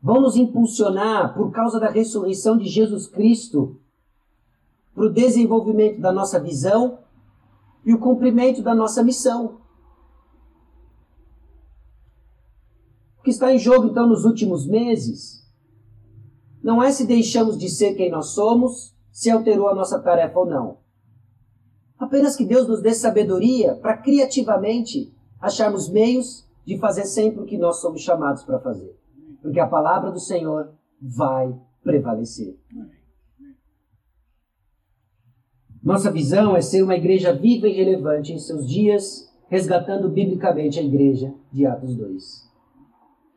vão 0.00 0.20
nos 0.20 0.36
impulsionar, 0.36 1.34
por 1.34 1.50
causa 1.50 1.78
da 1.78 1.88
ressurreição 1.88 2.56
de 2.56 2.66
Jesus 2.66 3.06
Cristo, 3.06 3.80
para 4.94 5.06
o 5.06 5.12
desenvolvimento 5.12 6.00
da 6.00 6.12
nossa 6.12 6.40
visão 6.40 6.98
e 7.84 7.92
o 7.92 7.98
cumprimento 7.98 8.62
da 8.62 8.74
nossa 8.74 9.02
missão. 9.02 9.60
O 13.18 13.22
que 13.22 13.30
está 13.30 13.52
em 13.52 13.58
jogo, 13.58 13.86
então, 13.86 14.06
nos 14.06 14.24
últimos 14.24 14.66
meses 14.66 15.44
não 16.62 16.82
é 16.82 16.90
se 16.90 17.06
deixamos 17.06 17.58
de 17.58 17.68
ser 17.68 17.94
quem 17.94 18.10
nós 18.10 18.28
somos, 18.28 18.94
se 19.12 19.30
alterou 19.30 19.68
a 19.68 19.74
nossa 19.74 20.00
tarefa 20.00 20.38
ou 20.38 20.46
não. 20.46 20.78
Apenas 21.98 22.36
que 22.36 22.44
Deus 22.44 22.66
nos 22.66 22.82
dê 22.82 22.94
sabedoria 22.94 23.74
para 23.76 23.96
criativamente 23.96 25.13
acharmos 25.44 25.88
meios 25.90 26.48
de 26.66 26.78
fazer 26.78 27.04
sempre 27.04 27.42
o 27.42 27.46
que 27.46 27.58
nós 27.58 27.80
somos 27.80 28.00
chamados 28.00 28.42
para 28.42 28.58
fazer. 28.58 28.96
Porque 29.42 29.60
a 29.60 29.66
palavra 29.66 30.10
do 30.10 30.18
Senhor 30.18 30.72
vai 31.00 31.54
prevalecer. 31.82 32.58
Nossa 35.82 36.10
visão 36.10 36.56
é 36.56 36.62
ser 36.62 36.82
uma 36.82 36.96
igreja 36.96 37.34
viva 37.34 37.68
e 37.68 37.72
relevante 37.72 38.32
em 38.32 38.38
seus 38.38 38.66
dias, 38.66 39.30
resgatando 39.48 40.08
biblicamente 40.08 40.80
a 40.80 40.82
igreja 40.82 41.34
de 41.52 41.66
Atos 41.66 41.94
2. 41.94 42.50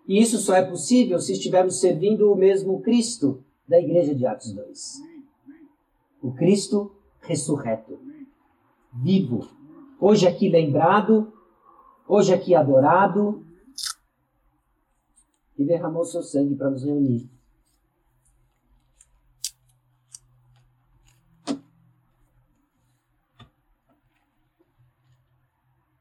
E 0.08 0.22
isso 0.22 0.38
só 0.38 0.56
é 0.56 0.64
possível 0.64 1.20
se 1.20 1.34
estivermos 1.34 1.82
servindo 1.82 2.32
o 2.32 2.38
mesmo 2.38 2.80
Cristo 2.80 3.44
da 3.68 3.78
igreja 3.78 4.16
de 4.16 4.26
Atos 4.26 4.54
2. 4.54 5.02
O 6.22 6.32
Cristo 6.32 6.96
ressurreto, 7.20 8.00
vivo, 8.94 9.46
hoje 10.00 10.26
aqui 10.26 10.48
lembrado, 10.48 11.34
hoje 12.08 12.34
aqui 12.34 12.56
adorado, 12.56 13.46
e 15.58 15.66
derramou 15.66 16.06
seu 16.06 16.22
sangue 16.22 16.56
para 16.56 16.70
nos 16.70 16.84
reunir 16.84 17.30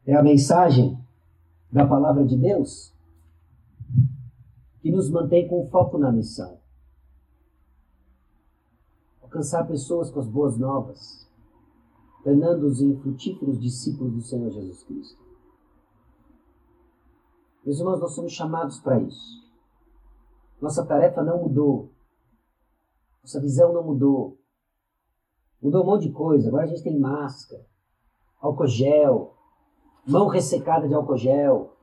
É 0.07 0.15
a 0.15 0.23
mensagem 0.23 0.97
da 1.71 1.85
palavra 1.85 2.25
de 2.25 2.37
Deus 2.37 2.95
que 4.81 4.91
nos 4.93 5.11
mantém 5.11 5.49
com 5.49 5.67
foco 5.67 5.99
na 5.99 6.13
missão. 6.13 6.61
Alcançar 9.21 9.67
pessoas 9.67 10.09
com 10.09 10.21
as 10.21 10.29
boas 10.29 10.57
novas, 10.57 11.29
tornando-os 12.23 12.81
em 12.81 12.97
frutíferos 13.01 13.61
discípulos 13.61 14.13
do 14.13 14.23
Senhor 14.23 14.49
Jesus 14.53 14.85
Cristo. 14.85 15.26
Meus 17.67 17.81
irmãos, 17.81 18.01
nós 18.01 18.15
somos 18.15 18.33
chamados 18.33 18.79
para 18.79 19.01
isso. 19.01 19.45
Nossa 20.63 20.87
tarefa 20.87 21.21
não 21.21 21.43
mudou. 21.43 21.91
Nossa 23.21 23.41
visão 23.41 23.73
não 23.73 23.83
mudou. 23.83 24.39
Mudou 25.61 25.83
um 25.83 25.87
monte 25.87 26.03
de 26.03 26.13
coisa. 26.13 26.47
Agora 26.47 26.63
a 26.63 26.67
gente 26.69 26.85
tem 26.85 26.97
máscara, 26.97 27.67
álcool 28.41 28.69
gel, 28.69 29.35
mão 30.07 30.29
ressecada 30.29 30.87
de 30.87 30.95
álcool 30.95 31.17
gel. 31.17 31.77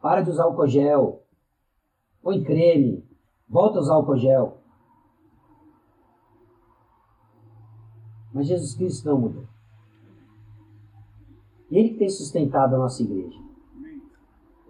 Para 0.00 0.22
de 0.22 0.30
usar 0.30 0.44
álcool 0.44 0.68
gel. 0.68 1.24
Põe 2.22 2.44
creme. 2.44 3.04
Volta 3.48 3.78
a 3.78 3.80
usar 3.80 3.94
álcool 3.94 4.18
gel. 4.18 4.58
Mas 8.32 8.46
Jesus 8.46 8.76
Cristo 8.76 9.08
não 9.08 9.18
mudou. 9.18 9.48
Ele 11.72 11.90
que 11.90 11.98
tem 11.98 12.08
sustentado 12.08 12.76
a 12.76 12.78
nossa 12.78 13.02
igreja. 13.02 13.41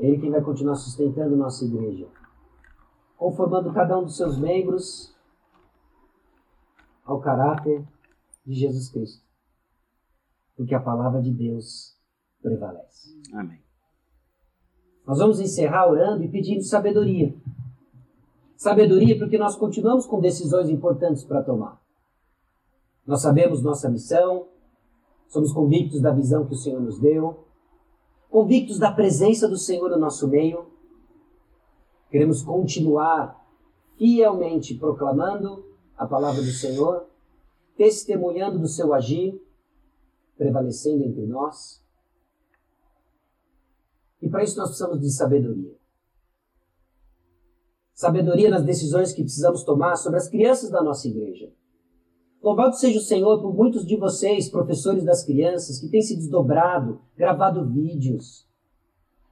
Ele 0.02 0.18
que 0.18 0.28
vai 0.28 0.42
continuar 0.42 0.74
sustentando 0.74 1.36
nossa 1.36 1.64
igreja. 1.64 2.08
Conformando 3.16 3.72
cada 3.72 3.98
um 3.98 4.04
dos 4.04 4.16
seus 4.16 4.38
membros 4.38 5.16
ao 7.04 7.20
caráter 7.20 7.86
de 8.44 8.54
Jesus 8.54 8.90
Cristo 8.90 9.32
porque 10.56 10.74
a 10.74 10.80
palavra 10.80 11.20
de 11.20 11.32
Deus 11.32 11.96
prevalece. 12.40 13.20
Amém. 13.32 13.60
Nós 15.06 15.18
vamos 15.18 15.40
encerrar 15.40 15.88
orando 15.88 16.22
e 16.22 16.28
pedindo 16.28 16.62
sabedoria. 16.62 17.34
Sabedoria 18.56 19.18
porque 19.18 19.36
nós 19.38 19.56
continuamos 19.56 20.06
com 20.06 20.20
decisões 20.20 20.68
importantes 20.68 21.24
para 21.24 21.42
tomar. 21.42 21.80
Nós 23.04 23.20
sabemos 23.22 23.62
nossa 23.62 23.90
missão, 23.90 24.46
somos 25.26 25.52
convictos 25.52 26.00
da 26.00 26.12
visão 26.12 26.46
que 26.46 26.54
o 26.54 26.56
Senhor 26.56 26.80
nos 26.80 27.00
deu, 27.00 27.44
convictos 28.32 28.78
da 28.78 28.90
presença 28.90 29.46
do 29.46 29.58
Senhor 29.58 29.90
no 29.90 29.98
nosso 29.98 30.26
meio. 30.26 30.72
Queremos 32.10 32.42
continuar 32.42 33.38
fielmente 33.98 34.74
proclamando 34.74 35.64
a 35.96 36.06
palavra 36.06 36.40
do 36.40 36.50
Senhor, 36.50 37.06
testemunhando 37.76 38.58
do 38.58 38.66
seu 38.66 38.94
agir 38.94 39.38
prevalecendo 40.34 41.04
entre 41.04 41.26
nós. 41.26 41.84
E 44.20 44.28
para 44.30 44.42
isso 44.42 44.56
nós 44.56 44.68
precisamos 44.68 44.98
de 44.98 45.10
sabedoria. 45.10 45.76
Sabedoria 47.92 48.50
nas 48.50 48.64
decisões 48.64 49.12
que 49.12 49.22
precisamos 49.22 49.62
tomar 49.62 49.94
sobre 49.96 50.18
as 50.18 50.28
crianças 50.28 50.70
da 50.70 50.82
nossa 50.82 51.06
igreja. 51.06 51.52
Louvado 52.42 52.74
seja 52.74 52.98
o 52.98 53.02
Senhor 53.02 53.40
por 53.40 53.54
muitos 53.54 53.86
de 53.86 53.96
vocês, 53.96 54.48
professores 54.48 55.04
das 55.04 55.22
crianças, 55.22 55.78
que 55.78 55.88
têm 55.88 56.02
se 56.02 56.16
desdobrado, 56.16 57.00
gravado 57.16 57.64
vídeos. 57.64 58.46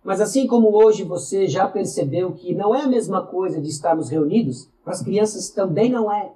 Mas 0.05 0.20
assim 0.20 0.46
como 0.46 0.75
hoje 0.75 1.03
você 1.03 1.49
já 1.49 1.66
percebeu 1.68 2.33
que 2.33 2.55
não 2.55 2.75
é 2.75 2.83
a 2.83 2.88
mesma 2.88 3.27
coisa 3.27 3.61
de 3.61 3.68
estarmos 3.68 4.09
reunidos, 4.09 4.70
para 4.85 4.92
as 4.92 5.03
crianças 5.03 5.51
também 5.51 5.90
não 5.90 6.11
é. 6.11 6.33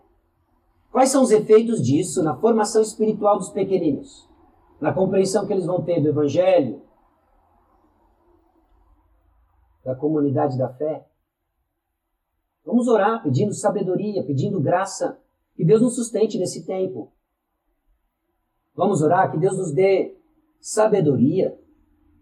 Quais 0.90 1.10
são 1.10 1.22
os 1.22 1.30
efeitos 1.30 1.80
disso 1.82 2.22
na 2.22 2.36
formação 2.36 2.82
espiritual 2.82 3.38
dos 3.38 3.50
pequeninos? 3.50 4.28
na 4.84 4.92
compreensão 4.92 5.46
que 5.46 5.52
eles 5.54 5.64
vão 5.64 5.82
ter 5.82 5.98
do 6.00 6.08
Evangelho, 6.08 6.82
da 9.82 9.94
comunidade 9.94 10.58
da 10.58 10.68
fé. 10.68 11.06
Vamos 12.64 12.86
orar 12.86 13.22
pedindo 13.22 13.54
sabedoria, 13.54 14.22
pedindo 14.22 14.60
graça, 14.60 15.18
que 15.54 15.64
Deus 15.64 15.80
nos 15.80 15.94
sustente 15.94 16.38
nesse 16.38 16.64
tempo. 16.64 17.12
Vamos 18.74 19.02
orar 19.02 19.30
que 19.30 19.38
Deus 19.38 19.56
nos 19.56 19.72
dê 19.72 20.16
sabedoria 20.60 21.56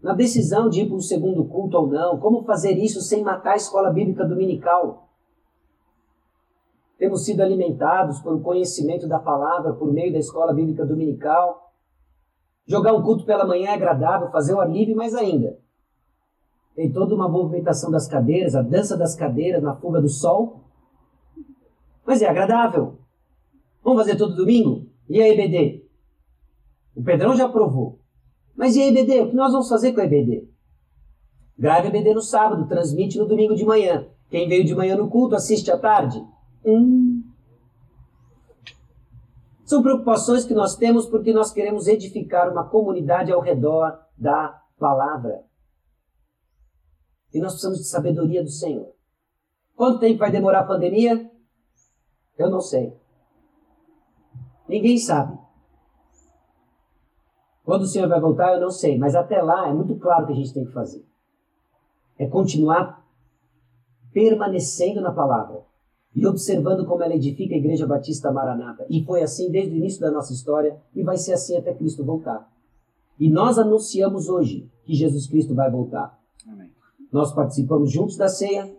na 0.01 0.13
decisão 0.13 0.69
de 0.69 0.81
ir 0.81 0.87
para 0.87 0.97
o 0.97 1.01
segundo 1.01 1.45
culto 1.45 1.77
ou 1.77 1.87
não, 1.87 2.19
como 2.19 2.43
fazer 2.43 2.73
isso 2.73 3.01
sem 3.01 3.23
matar 3.23 3.53
a 3.53 3.57
escola 3.57 3.89
bíblica 3.89 4.25
dominical. 4.25 5.09
Temos 6.97 7.25
sido 7.25 7.41
alimentados 7.41 8.19
por 8.19 8.39
conhecimento 8.41 9.07
da 9.07 9.17
palavra 9.17 9.73
por 9.73 9.91
meio 9.91 10.11
da 10.11 10.19
escola 10.19 10.53
bíblica 10.53 10.85
dominical. 10.85 11.73
Jogar 12.67 12.93
um 12.93 13.01
culto 13.01 13.25
pela 13.25 13.45
manhã 13.45 13.71
é 13.71 13.73
agradável, 13.73 14.29
fazer 14.29 14.53
o 14.53 14.59
ar 14.59 14.69
livre, 14.69 14.93
mais 14.93 15.15
ainda. 15.15 15.57
Tem 16.75 16.91
toda 16.91 17.13
uma 17.15 17.27
movimentação 17.27 17.91
das 17.91 18.07
cadeiras, 18.07 18.55
a 18.55 18.61
dança 18.61 18.97
das 18.97 19.15
cadeiras 19.15 19.61
na 19.61 19.75
fuga 19.75 20.01
do 20.01 20.09
sol. 20.09 20.61
Mas 22.05 22.21
é 22.21 22.27
agradável. 22.27 22.97
Vamos 23.83 24.01
fazer 24.01 24.17
todo 24.17 24.35
domingo? 24.35 24.87
E 25.09 25.21
a 25.21 25.27
EBD? 25.27 25.85
O 26.95 27.03
Pedrão 27.03 27.35
já 27.35 27.45
aprovou. 27.45 27.99
Mas 28.55 28.75
e 28.75 28.81
a 28.81 28.87
EBD? 28.87 29.21
O 29.21 29.29
que 29.29 29.35
nós 29.35 29.51
vamos 29.51 29.67
fazer 29.67 29.93
com 29.93 30.01
a 30.01 30.05
EBD? 30.05 30.47
Grave 31.57 31.87
a 31.87 31.89
EBD 31.89 32.13
no 32.13 32.21
sábado, 32.21 32.67
transmite 32.67 33.17
no 33.17 33.27
domingo 33.27 33.55
de 33.55 33.65
manhã. 33.65 34.07
Quem 34.29 34.47
veio 34.47 34.63
de 34.63 34.73
manhã 34.73 34.95
no 34.95 35.09
culto, 35.09 35.35
assiste 35.35 35.69
à 35.71 35.77
tarde. 35.77 36.23
Hum. 36.65 37.23
São 39.65 39.81
preocupações 39.81 40.45
que 40.45 40.53
nós 40.53 40.75
temos 40.75 41.05
porque 41.05 41.33
nós 41.33 41.51
queremos 41.51 41.87
edificar 41.87 42.51
uma 42.51 42.67
comunidade 42.67 43.31
ao 43.31 43.41
redor 43.41 43.99
da 44.17 44.61
palavra. 44.77 45.43
E 47.33 47.39
nós 47.39 47.53
precisamos 47.53 47.79
de 47.79 47.85
sabedoria 47.85 48.43
do 48.43 48.49
Senhor. 48.49 48.93
Quanto 49.75 49.99
tempo 49.99 50.19
vai 50.19 50.31
demorar 50.31 50.59
a 50.59 50.67
pandemia? 50.67 51.29
Eu 52.37 52.49
não 52.49 52.61
sei. 52.61 52.93
Ninguém 54.73 54.97
sabe. 54.97 55.37
Quando 57.63 57.83
o 57.83 57.85
Senhor 57.85 58.09
vai 58.09 58.19
voltar, 58.19 58.55
eu 58.55 58.59
não 58.59 58.71
sei. 58.71 58.97
Mas 58.97 59.13
até 59.13 59.39
lá 59.39 59.69
é 59.69 59.73
muito 59.73 59.95
claro 59.97 60.23
o 60.23 60.25
que 60.25 60.33
a 60.33 60.35
gente 60.35 60.51
tem 60.51 60.65
que 60.65 60.71
fazer. 60.71 61.05
É 62.17 62.25
continuar 62.25 63.05
permanecendo 64.11 64.99
na 64.99 65.11
palavra 65.11 65.61
e 66.15 66.25
observando 66.25 66.87
como 66.87 67.03
ela 67.03 67.13
edifica 67.13 67.53
a 67.53 67.57
Igreja 67.57 67.85
Batista 67.85 68.31
Maranata. 68.31 68.83
E 68.89 69.03
foi 69.05 69.21
assim 69.21 69.51
desde 69.51 69.75
o 69.75 69.77
início 69.77 70.01
da 70.01 70.09
nossa 70.09 70.33
história 70.33 70.81
e 70.95 71.03
vai 71.03 71.17
ser 71.17 71.33
assim 71.33 71.55
até 71.55 71.71
Cristo 71.75 72.03
voltar. 72.03 72.51
E 73.19 73.29
nós 73.29 73.59
anunciamos 73.59 74.27
hoje 74.27 74.67
que 74.85 74.95
Jesus 74.95 75.27
Cristo 75.27 75.53
vai 75.53 75.69
voltar. 75.69 76.19
Amém. 76.47 76.71
Nós 77.11 77.31
participamos 77.31 77.91
juntos 77.91 78.17
da 78.17 78.27
ceia. 78.27 78.75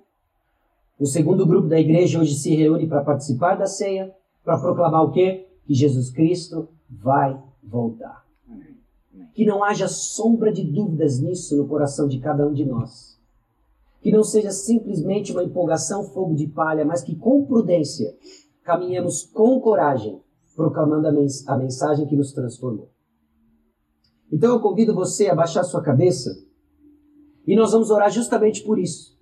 O 0.99 1.07
segundo 1.07 1.47
grupo 1.47 1.69
da 1.69 1.79
igreja 1.79 2.19
hoje 2.19 2.35
se 2.35 2.53
reúne 2.53 2.89
para 2.89 3.05
participar 3.05 3.55
da 3.55 3.67
ceia, 3.69 4.13
para 4.43 4.59
proclamar 4.59 5.05
o 5.05 5.13
quê? 5.13 5.54
Que 5.65 5.75
Jesus 5.75 6.11
Cristo 6.11 6.69
vai 6.91 7.41
voltar. 7.63 8.25
Que 9.33 9.45
não 9.45 9.65
haja 9.65 9.89
sombra 9.89 10.53
de 10.53 10.63
dúvidas 10.63 11.21
nisso 11.21 11.57
no 11.57 11.67
coração 11.67 12.07
de 12.07 12.19
cada 12.19 12.47
um 12.47 12.53
de 12.53 12.65
nós 12.65 13.15
que 14.05 14.13
não 14.13 14.23
seja 14.23 14.51
simplesmente 14.51 15.33
uma 15.33 15.43
empolgação, 15.43 16.05
fogo 16.05 16.35
de 16.35 16.47
palha, 16.47 16.85
mas 16.85 17.03
que 17.03 17.17
com 17.17 17.43
prudência 17.47 18.15
caminhemos 18.63 19.25
com 19.25 19.59
coragem, 19.59 20.21
proclamando 20.55 21.09
a, 21.09 21.11
a 21.11 21.57
mensagem 21.57 22.07
que 22.07 22.15
nos 22.15 22.31
transformou. 22.31 22.91
Então 24.31 24.53
eu 24.53 24.61
convido 24.61 24.95
você 24.95 25.29
a 25.29 25.35
baixar 25.35 25.65
sua 25.65 25.81
cabeça 25.81 26.31
e 27.47 27.57
nós 27.57 27.73
vamos 27.73 27.91
orar 27.91 28.11
justamente 28.11 28.63
por 28.63 28.79
isso. 28.79 29.19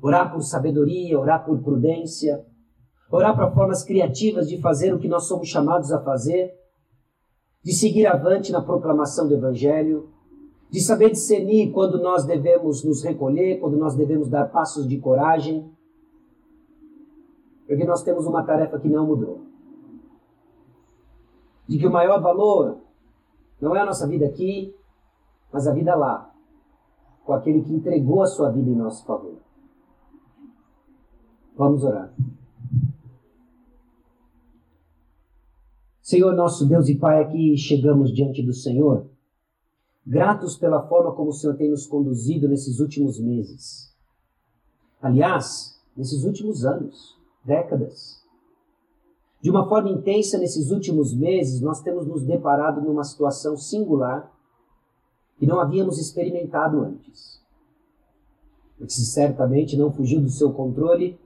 Orar 0.00 0.32
por 0.32 0.42
sabedoria, 0.42 1.18
orar 1.18 1.44
por 1.44 1.60
prudência, 1.60 2.46
orar 3.10 3.34
para 3.34 3.50
formas 3.50 3.82
criativas 3.82 4.48
de 4.48 4.60
fazer 4.60 4.92
o 4.92 4.98
que 4.98 5.08
nós 5.08 5.24
somos 5.24 5.48
chamados 5.48 5.92
a 5.92 6.00
fazer, 6.00 6.54
de 7.62 7.72
seguir 7.72 8.06
avante 8.06 8.52
na 8.52 8.62
proclamação 8.62 9.26
do 9.26 9.34
Evangelho, 9.34 10.10
de 10.70 10.80
saber 10.80 11.10
discernir 11.10 11.72
quando 11.72 11.98
nós 11.98 12.24
devemos 12.24 12.84
nos 12.84 13.02
recolher, 13.02 13.58
quando 13.58 13.76
nós 13.76 13.94
devemos 13.94 14.28
dar 14.28 14.46
passos 14.46 14.86
de 14.86 14.98
coragem, 14.98 15.70
porque 17.66 17.84
nós 17.84 18.02
temos 18.02 18.26
uma 18.26 18.42
tarefa 18.42 18.78
que 18.78 18.88
não 18.88 19.06
mudou. 19.06 19.42
De 21.66 21.78
que 21.78 21.86
o 21.86 21.92
maior 21.92 22.20
valor 22.20 22.78
não 23.60 23.76
é 23.76 23.80
a 23.80 23.86
nossa 23.86 24.06
vida 24.06 24.26
aqui, 24.26 24.74
mas 25.52 25.66
a 25.66 25.72
vida 25.72 25.94
lá, 25.94 26.32
com 27.24 27.32
aquele 27.32 27.62
que 27.62 27.72
entregou 27.72 28.22
a 28.22 28.26
sua 28.26 28.50
vida 28.50 28.70
em 28.70 28.74
nosso 28.74 29.04
favor. 29.04 29.36
Vamos 31.56 31.84
orar. 31.84 32.14
Senhor 36.08 36.32
nosso 36.34 36.64
Deus 36.64 36.88
e 36.88 36.94
Pai, 36.94 37.22
aqui 37.22 37.54
chegamos 37.58 38.14
diante 38.14 38.42
do 38.42 38.54
Senhor 38.54 39.04
gratos 40.06 40.56
pela 40.56 40.88
forma 40.88 41.12
como 41.12 41.28
o 41.28 41.32
Senhor 41.34 41.54
tem 41.54 41.68
nos 41.68 41.86
conduzido 41.86 42.48
nesses 42.48 42.80
últimos 42.80 43.20
meses. 43.20 43.94
Aliás, 45.02 45.78
nesses 45.94 46.24
últimos 46.24 46.64
anos, 46.64 47.14
décadas. 47.44 48.24
De 49.42 49.50
uma 49.50 49.68
forma 49.68 49.90
intensa, 49.90 50.38
nesses 50.38 50.70
últimos 50.70 51.12
meses, 51.12 51.60
nós 51.60 51.82
temos 51.82 52.06
nos 52.06 52.24
deparado 52.24 52.80
numa 52.80 53.04
situação 53.04 53.54
singular 53.54 54.32
que 55.36 55.46
não 55.46 55.60
havíamos 55.60 55.98
experimentado 55.98 56.80
antes. 56.80 57.38
Que 58.78 58.90
certamente 58.90 59.76
não 59.76 59.92
fugiu 59.92 60.22
do 60.22 60.30
seu 60.30 60.54
controle 60.54 61.20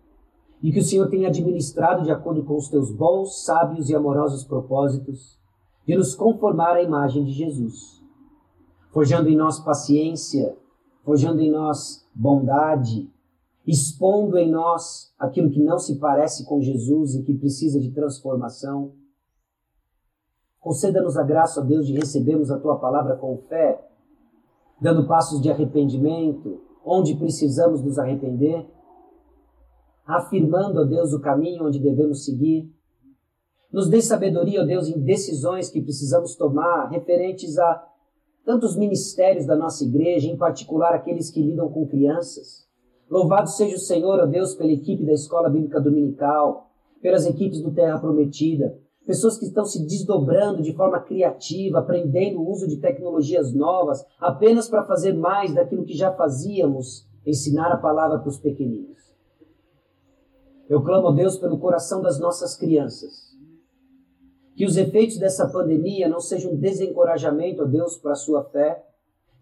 e 0.62 0.70
que 0.70 0.78
o 0.78 0.84
Senhor 0.84 1.08
tem 1.08 1.26
administrado 1.26 2.04
de 2.04 2.10
acordo 2.10 2.44
com 2.44 2.56
os 2.56 2.68
teus 2.68 2.90
bons, 2.90 3.44
sábios 3.44 3.90
e 3.90 3.94
amorosos 3.94 4.44
propósitos 4.44 5.38
de 5.86 5.96
nos 5.96 6.14
conformar 6.14 6.76
à 6.76 6.82
imagem 6.82 7.24
de 7.24 7.32
Jesus 7.32 8.02
forjando 8.92 9.28
em 9.28 9.36
nós 9.36 9.58
paciência, 9.58 10.54
forjando 11.02 11.40
em 11.40 11.50
nós 11.50 12.06
bondade, 12.14 13.10
expondo 13.66 14.36
em 14.36 14.50
nós 14.50 15.12
aquilo 15.18 15.50
que 15.50 15.62
não 15.62 15.78
se 15.78 15.96
parece 15.96 16.44
com 16.44 16.60
Jesus 16.60 17.14
e 17.14 17.22
que 17.22 17.34
precisa 17.34 17.80
de 17.80 17.90
transformação. 17.90 18.92
Conceda-nos 20.60 21.16
a 21.16 21.24
graça, 21.24 21.60
ó 21.60 21.64
Deus, 21.64 21.86
de 21.86 21.94
recebermos 21.94 22.50
a 22.50 22.58
tua 22.58 22.78
palavra 22.78 23.16
com 23.16 23.38
fé, 23.48 23.82
dando 24.80 25.08
passos 25.08 25.40
de 25.40 25.50
arrependimento, 25.50 26.60
onde 26.84 27.16
precisamos 27.16 27.82
nos 27.82 27.98
arrepender, 27.98 28.68
afirmando, 30.06 30.80
ó 30.80 30.84
Deus, 30.84 31.12
o 31.12 31.20
caminho 31.20 31.66
onde 31.66 31.78
devemos 31.78 32.24
seguir. 32.24 32.70
Nos 33.72 33.88
dê 33.88 34.00
sabedoria, 34.02 34.62
ó 34.62 34.64
Deus, 34.64 34.88
em 34.88 35.00
decisões 35.00 35.70
que 35.70 35.80
precisamos 35.80 36.36
tomar 36.36 36.88
referentes 36.88 37.58
a 37.58 37.88
tantos 38.44 38.76
ministérios 38.76 39.46
da 39.46 39.56
nossa 39.56 39.84
igreja, 39.84 40.28
em 40.28 40.36
particular 40.36 40.94
aqueles 40.94 41.30
que 41.30 41.42
lidam 41.42 41.70
com 41.70 41.86
crianças. 41.86 42.66
Louvado 43.08 43.48
seja 43.48 43.76
o 43.76 43.78
Senhor, 43.78 44.18
ó 44.18 44.26
Deus, 44.26 44.54
pela 44.54 44.72
equipe 44.72 45.04
da 45.04 45.12
Escola 45.12 45.48
Bíblica 45.48 45.80
Dominical, 45.80 46.70
pelas 47.00 47.26
equipes 47.26 47.60
do 47.60 47.72
Terra 47.72 47.98
Prometida, 47.98 48.78
pessoas 49.06 49.36
que 49.36 49.44
estão 49.44 49.64
se 49.64 49.84
desdobrando 49.84 50.62
de 50.62 50.72
forma 50.72 51.00
criativa, 51.00 51.80
aprendendo 51.80 52.40
o 52.40 52.50
uso 52.50 52.66
de 52.66 52.78
tecnologias 52.78 53.52
novas, 53.52 54.04
apenas 54.18 54.68
para 54.68 54.84
fazer 54.84 55.12
mais 55.12 55.52
daquilo 55.54 55.84
que 55.84 55.96
já 55.96 56.12
fazíamos, 56.12 57.06
ensinar 57.26 57.70
a 57.72 57.76
palavra 57.76 58.18
para 58.18 58.28
os 58.28 58.38
pequeninos. 58.38 59.11
Eu 60.72 60.82
clamo 60.82 61.08
a 61.08 61.12
Deus 61.12 61.36
pelo 61.36 61.58
coração 61.58 62.00
das 62.00 62.18
nossas 62.18 62.56
crianças 62.56 63.32
que 64.54 64.66
os 64.66 64.76
efeitos 64.76 65.18
dessa 65.18 65.48
pandemia 65.48 66.08
não 66.08 66.20
sejam 66.20 66.54
desencorajamento, 66.54 67.62
ó 67.62 67.64
Deus, 67.66 67.96
para 67.96 68.12
a 68.12 68.16
sua 68.16 68.44
fé. 68.44 68.84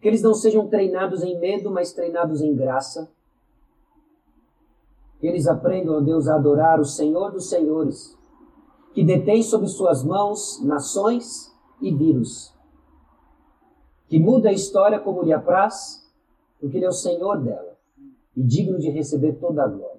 Que 0.01 0.09
eles 0.09 0.23
não 0.23 0.35
sejam 0.35 0.69
treinados 0.69 1.23
em 1.23 1.39
medo, 1.39 1.71
mas 1.71 1.93
treinados 1.93 2.41
em 2.41 2.55
graça. 2.55 3.11
Que 5.21 5.27
eles 5.27 5.47
aprendam, 5.47 5.97
ó 5.99 6.01
Deus, 6.01 6.27
a 6.27 6.37
adorar 6.37 6.81
o 6.81 6.85
Senhor 6.85 7.31
dos 7.31 7.51
Senhores, 7.51 8.19
que 8.95 9.05
detém 9.05 9.43
sob 9.43 9.69
suas 9.69 10.03
mãos 10.03 10.61
nações 10.65 11.55
e 11.83 11.95
vírus. 11.95 12.55
Que 14.09 14.19
muda 14.19 14.49
a 14.49 14.53
história 14.53 14.99
como 14.99 15.23
lhe 15.23 15.33
apraz, 15.33 16.11
porque 16.59 16.79
Ele 16.79 16.87
é 16.87 16.89
o 16.89 16.93
Senhor 16.93 17.41
dela 17.43 17.77
e 18.37 18.43
digno 18.43 18.79
de 18.79 18.89
receber 18.89 19.35
toda 19.35 19.63
a 19.63 19.69
glória. 19.69 19.90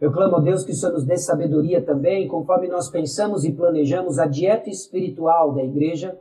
Eu 0.00 0.12
clamo 0.12 0.36
a 0.36 0.40
Deus 0.40 0.64
que 0.64 0.70
o 0.70 0.74
Senhor 0.74 0.92
nos 0.92 1.04
dê 1.04 1.16
sabedoria 1.16 1.84
também, 1.84 2.28
conforme 2.28 2.68
nós 2.68 2.88
pensamos 2.88 3.44
e 3.44 3.52
planejamos 3.52 4.18
a 4.18 4.26
dieta 4.26 4.70
espiritual 4.70 5.52
da 5.52 5.64
igreja. 5.64 6.18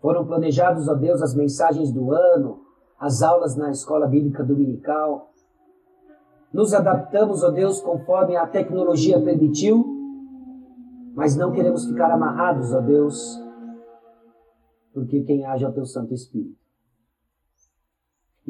Foram 0.00 0.26
planejados, 0.26 0.88
ó 0.88 0.94
Deus, 0.94 1.20
as 1.20 1.34
mensagens 1.34 1.92
do 1.92 2.12
ano, 2.12 2.62
as 2.98 3.22
aulas 3.22 3.56
na 3.56 3.70
escola 3.70 4.06
bíblica 4.06 4.42
dominical. 4.42 5.30
Nos 6.50 6.72
adaptamos, 6.72 7.42
ó 7.42 7.50
Deus, 7.50 7.80
conforme 7.80 8.36
a 8.36 8.46
tecnologia 8.46 9.20
permitiu, 9.20 9.84
mas 11.14 11.36
não 11.36 11.52
queremos 11.52 11.84
ficar 11.84 12.10
amarrados, 12.10 12.72
ó 12.72 12.80
Deus, 12.80 13.38
porque 14.94 15.22
quem 15.22 15.44
age 15.44 15.64
é 15.64 15.68
o 15.68 15.72
teu 15.72 15.84
Santo 15.84 16.14
Espírito. 16.14 16.59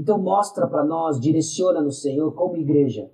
Então 0.01 0.19
mostra 0.19 0.67
para 0.67 0.83
nós, 0.83 1.21
direciona 1.21 1.83
no 1.83 1.93
Senhor 1.93 2.33
como 2.33 2.57
igreja 2.57 3.11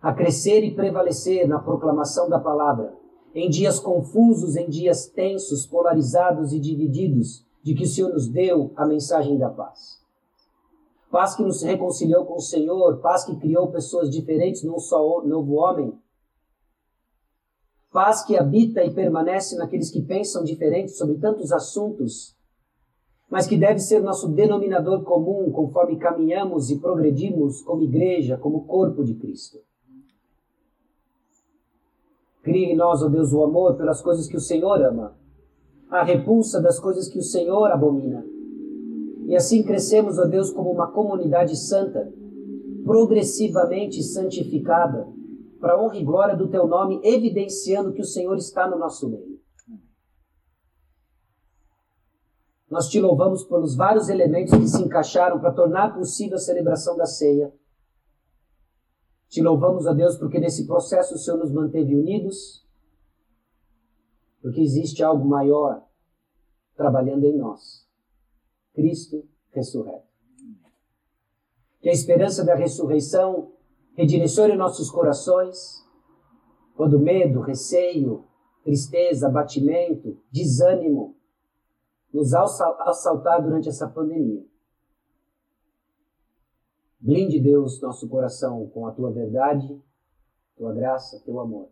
a 0.00 0.14
crescer 0.14 0.64
e 0.64 0.74
prevalecer 0.74 1.46
na 1.46 1.58
proclamação 1.58 2.26
da 2.26 2.38
palavra, 2.38 2.94
em 3.34 3.50
dias 3.50 3.78
confusos, 3.78 4.56
em 4.56 4.66
dias 4.66 5.06
tensos, 5.06 5.66
polarizados 5.66 6.54
e 6.54 6.58
divididos, 6.58 7.44
de 7.62 7.74
que 7.74 7.82
o 7.82 7.86
Senhor 7.86 8.14
nos 8.14 8.28
deu 8.28 8.72
a 8.76 8.86
mensagem 8.86 9.36
da 9.36 9.50
paz. 9.50 10.00
Paz 11.10 11.34
que 11.34 11.42
nos 11.42 11.60
reconciliou 11.60 12.24
com 12.24 12.36
o 12.36 12.40
Senhor, 12.40 12.98
paz 13.02 13.24
que 13.24 13.36
criou 13.36 13.70
pessoas 13.70 14.08
diferentes 14.08 14.62
num 14.62 14.78
só 14.78 15.22
novo 15.22 15.56
homem. 15.56 15.92
Paz 17.92 18.24
que 18.24 18.38
habita 18.38 18.82
e 18.82 18.94
permanece 18.94 19.54
naqueles 19.56 19.90
que 19.90 20.00
pensam 20.00 20.44
diferente 20.44 20.92
sobre 20.92 21.18
tantos 21.18 21.52
assuntos 21.52 22.35
mas 23.30 23.46
que 23.46 23.56
deve 23.56 23.80
ser 23.80 24.00
nosso 24.02 24.28
denominador 24.28 25.02
comum 25.02 25.50
conforme 25.50 25.98
caminhamos 25.98 26.70
e 26.70 26.78
progredimos 26.78 27.60
como 27.62 27.82
igreja, 27.82 28.36
como 28.36 28.64
corpo 28.66 29.04
de 29.04 29.14
Cristo. 29.14 29.58
Cria 32.42 32.72
em 32.72 32.76
nós, 32.76 33.02
ó 33.02 33.08
Deus, 33.08 33.32
o 33.32 33.42
amor 33.42 33.74
pelas 33.76 34.00
coisas 34.00 34.28
que 34.28 34.36
o 34.36 34.40
Senhor 34.40 34.80
ama, 34.80 35.16
a 35.90 36.04
repulsa 36.04 36.60
das 36.60 36.78
coisas 36.78 37.08
que 37.08 37.18
o 37.18 37.22
Senhor 37.22 37.70
abomina. 37.72 38.24
E 39.26 39.34
assim 39.34 39.64
crescemos, 39.64 40.18
ó 40.18 40.24
Deus, 40.26 40.52
como 40.52 40.70
uma 40.70 40.92
comunidade 40.92 41.56
santa, 41.56 42.12
progressivamente 42.84 44.00
santificada, 44.04 45.08
para 45.58 45.76
honra 45.80 45.96
e 45.96 46.04
glória 46.04 46.36
do 46.36 46.46
teu 46.46 46.68
nome, 46.68 47.00
evidenciando 47.02 47.92
que 47.92 48.02
o 48.02 48.04
Senhor 48.04 48.36
está 48.36 48.70
no 48.70 48.78
nosso 48.78 49.08
meio. 49.08 49.35
Nós 52.68 52.88
te 52.88 53.00
louvamos 53.00 53.44
pelos 53.44 53.76
vários 53.76 54.08
elementos 54.08 54.52
que 54.56 54.66
se 54.66 54.82
encaixaram 54.82 55.40
para 55.40 55.52
tornar 55.52 55.94
possível 55.94 56.36
a 56.36 56.40
celebração 56.40 56.96
da 56.96 57.06
ceia. 57.06 57.52
Te 59.28 59.40
louvamos, 59.40 59.86
a 59.86 59.92
Deus, 59.92 60.16
porque 60.16 60.40
nesse 60.40 60.66
processo 60.66 61.14
o 61.14 61.18
Senhor 61.18 61.38
nos 61.38 61.52
manteve 61.52 61.94
unidos, 61.94 62.64
porque 64.40 64.60
existe 64.60 65.02
algo 65.02 65.26
maior 65.26 65.84
trabalhando 66.76 67.24
em 67.24 67.36
nós. 67.36 67.86
Cristo 68.74 69.24
ressurreto. 69.50 70.06
Que 71.80 71.88
a 71.88 71.92
esperança 71.92 72.44
da 72.44 72.54
ressurreição 72.54 73.52
redirecione 73.94 74.54
nossos 74.56 74.90
corações 74.90 75.84
quando 76.74 77.00
medo, 77.00 77.40
receio, 77.40 78.26
tristeza, 78.62 79.28
abatimento, 79.28 80.18
desânimo 80.30 81.15
nos 82.12 82.32
assaltar 82.34 83.42
durante 83.42 83.68
essa 83.68 83.88
pandemia. 83.88 84.44
Blinde, 86.98 87.38
Deus, 87.38 87.80
nosso 87.80 88.08
coração 88.08 88.68
com 88.68 88.86
a 88.86 88.92
tua 88.92 89.12
verdade, 89.12 89.80
tua 90.56 90.72
graça, 90.72 91.22
teu 91.24 91.38
amor. 91.38 91.68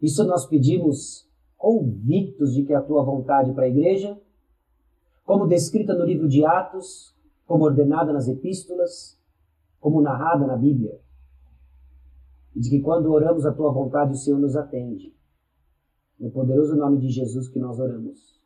Isso 0.00 0.24
nós 0.24 0.46
pedimos 0.46 1.28
convictos 1.56 2.54
de 2.54 2.64
que 2.64 2.72
é 2.72 2.76
a 2.76 2.82
tua 2.82 3.02
vontade 3.02 3.52
para 3.52 3.64
a 3.64 3.68
igreja, 3.68 4.20
como 5.24 5.46
descrita 5.46 5.94
no 5.94 6.04
livro 6.04 6.28
de 6.28 6.44
Atos, 6.44 7.14
como 7.46 7.64
ordenada 7.64 8.12
nas 8.12 8.28
epístolas, 8.28 9.18
como 9.80 10.00
narrada 10.00 10.46
na 10.46 10.56
Bíblia. 10.56 11.00
E 12.54 12.60
de 12.60 12.70
que 12.70 12.80
quando 12.80 13.10
oramos 13.10 13.44
a 13.44 13.52
tua 13.52 13.72
vontade, 13.72 14.12
o 14.12 14.16
Senhor 14.16 14.38
nos 14.38 14.56
atende. 14.56 15.14
No 16.18 16.30
poderoso 16.30 16.74
nome 16.76 16.98
de 16.98 17.10
Jesus 17.10 17.48
que 17.48 17.58
nós 17.58 17.78
oramos. 17.78 18.40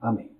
Amém. 0.00 0.30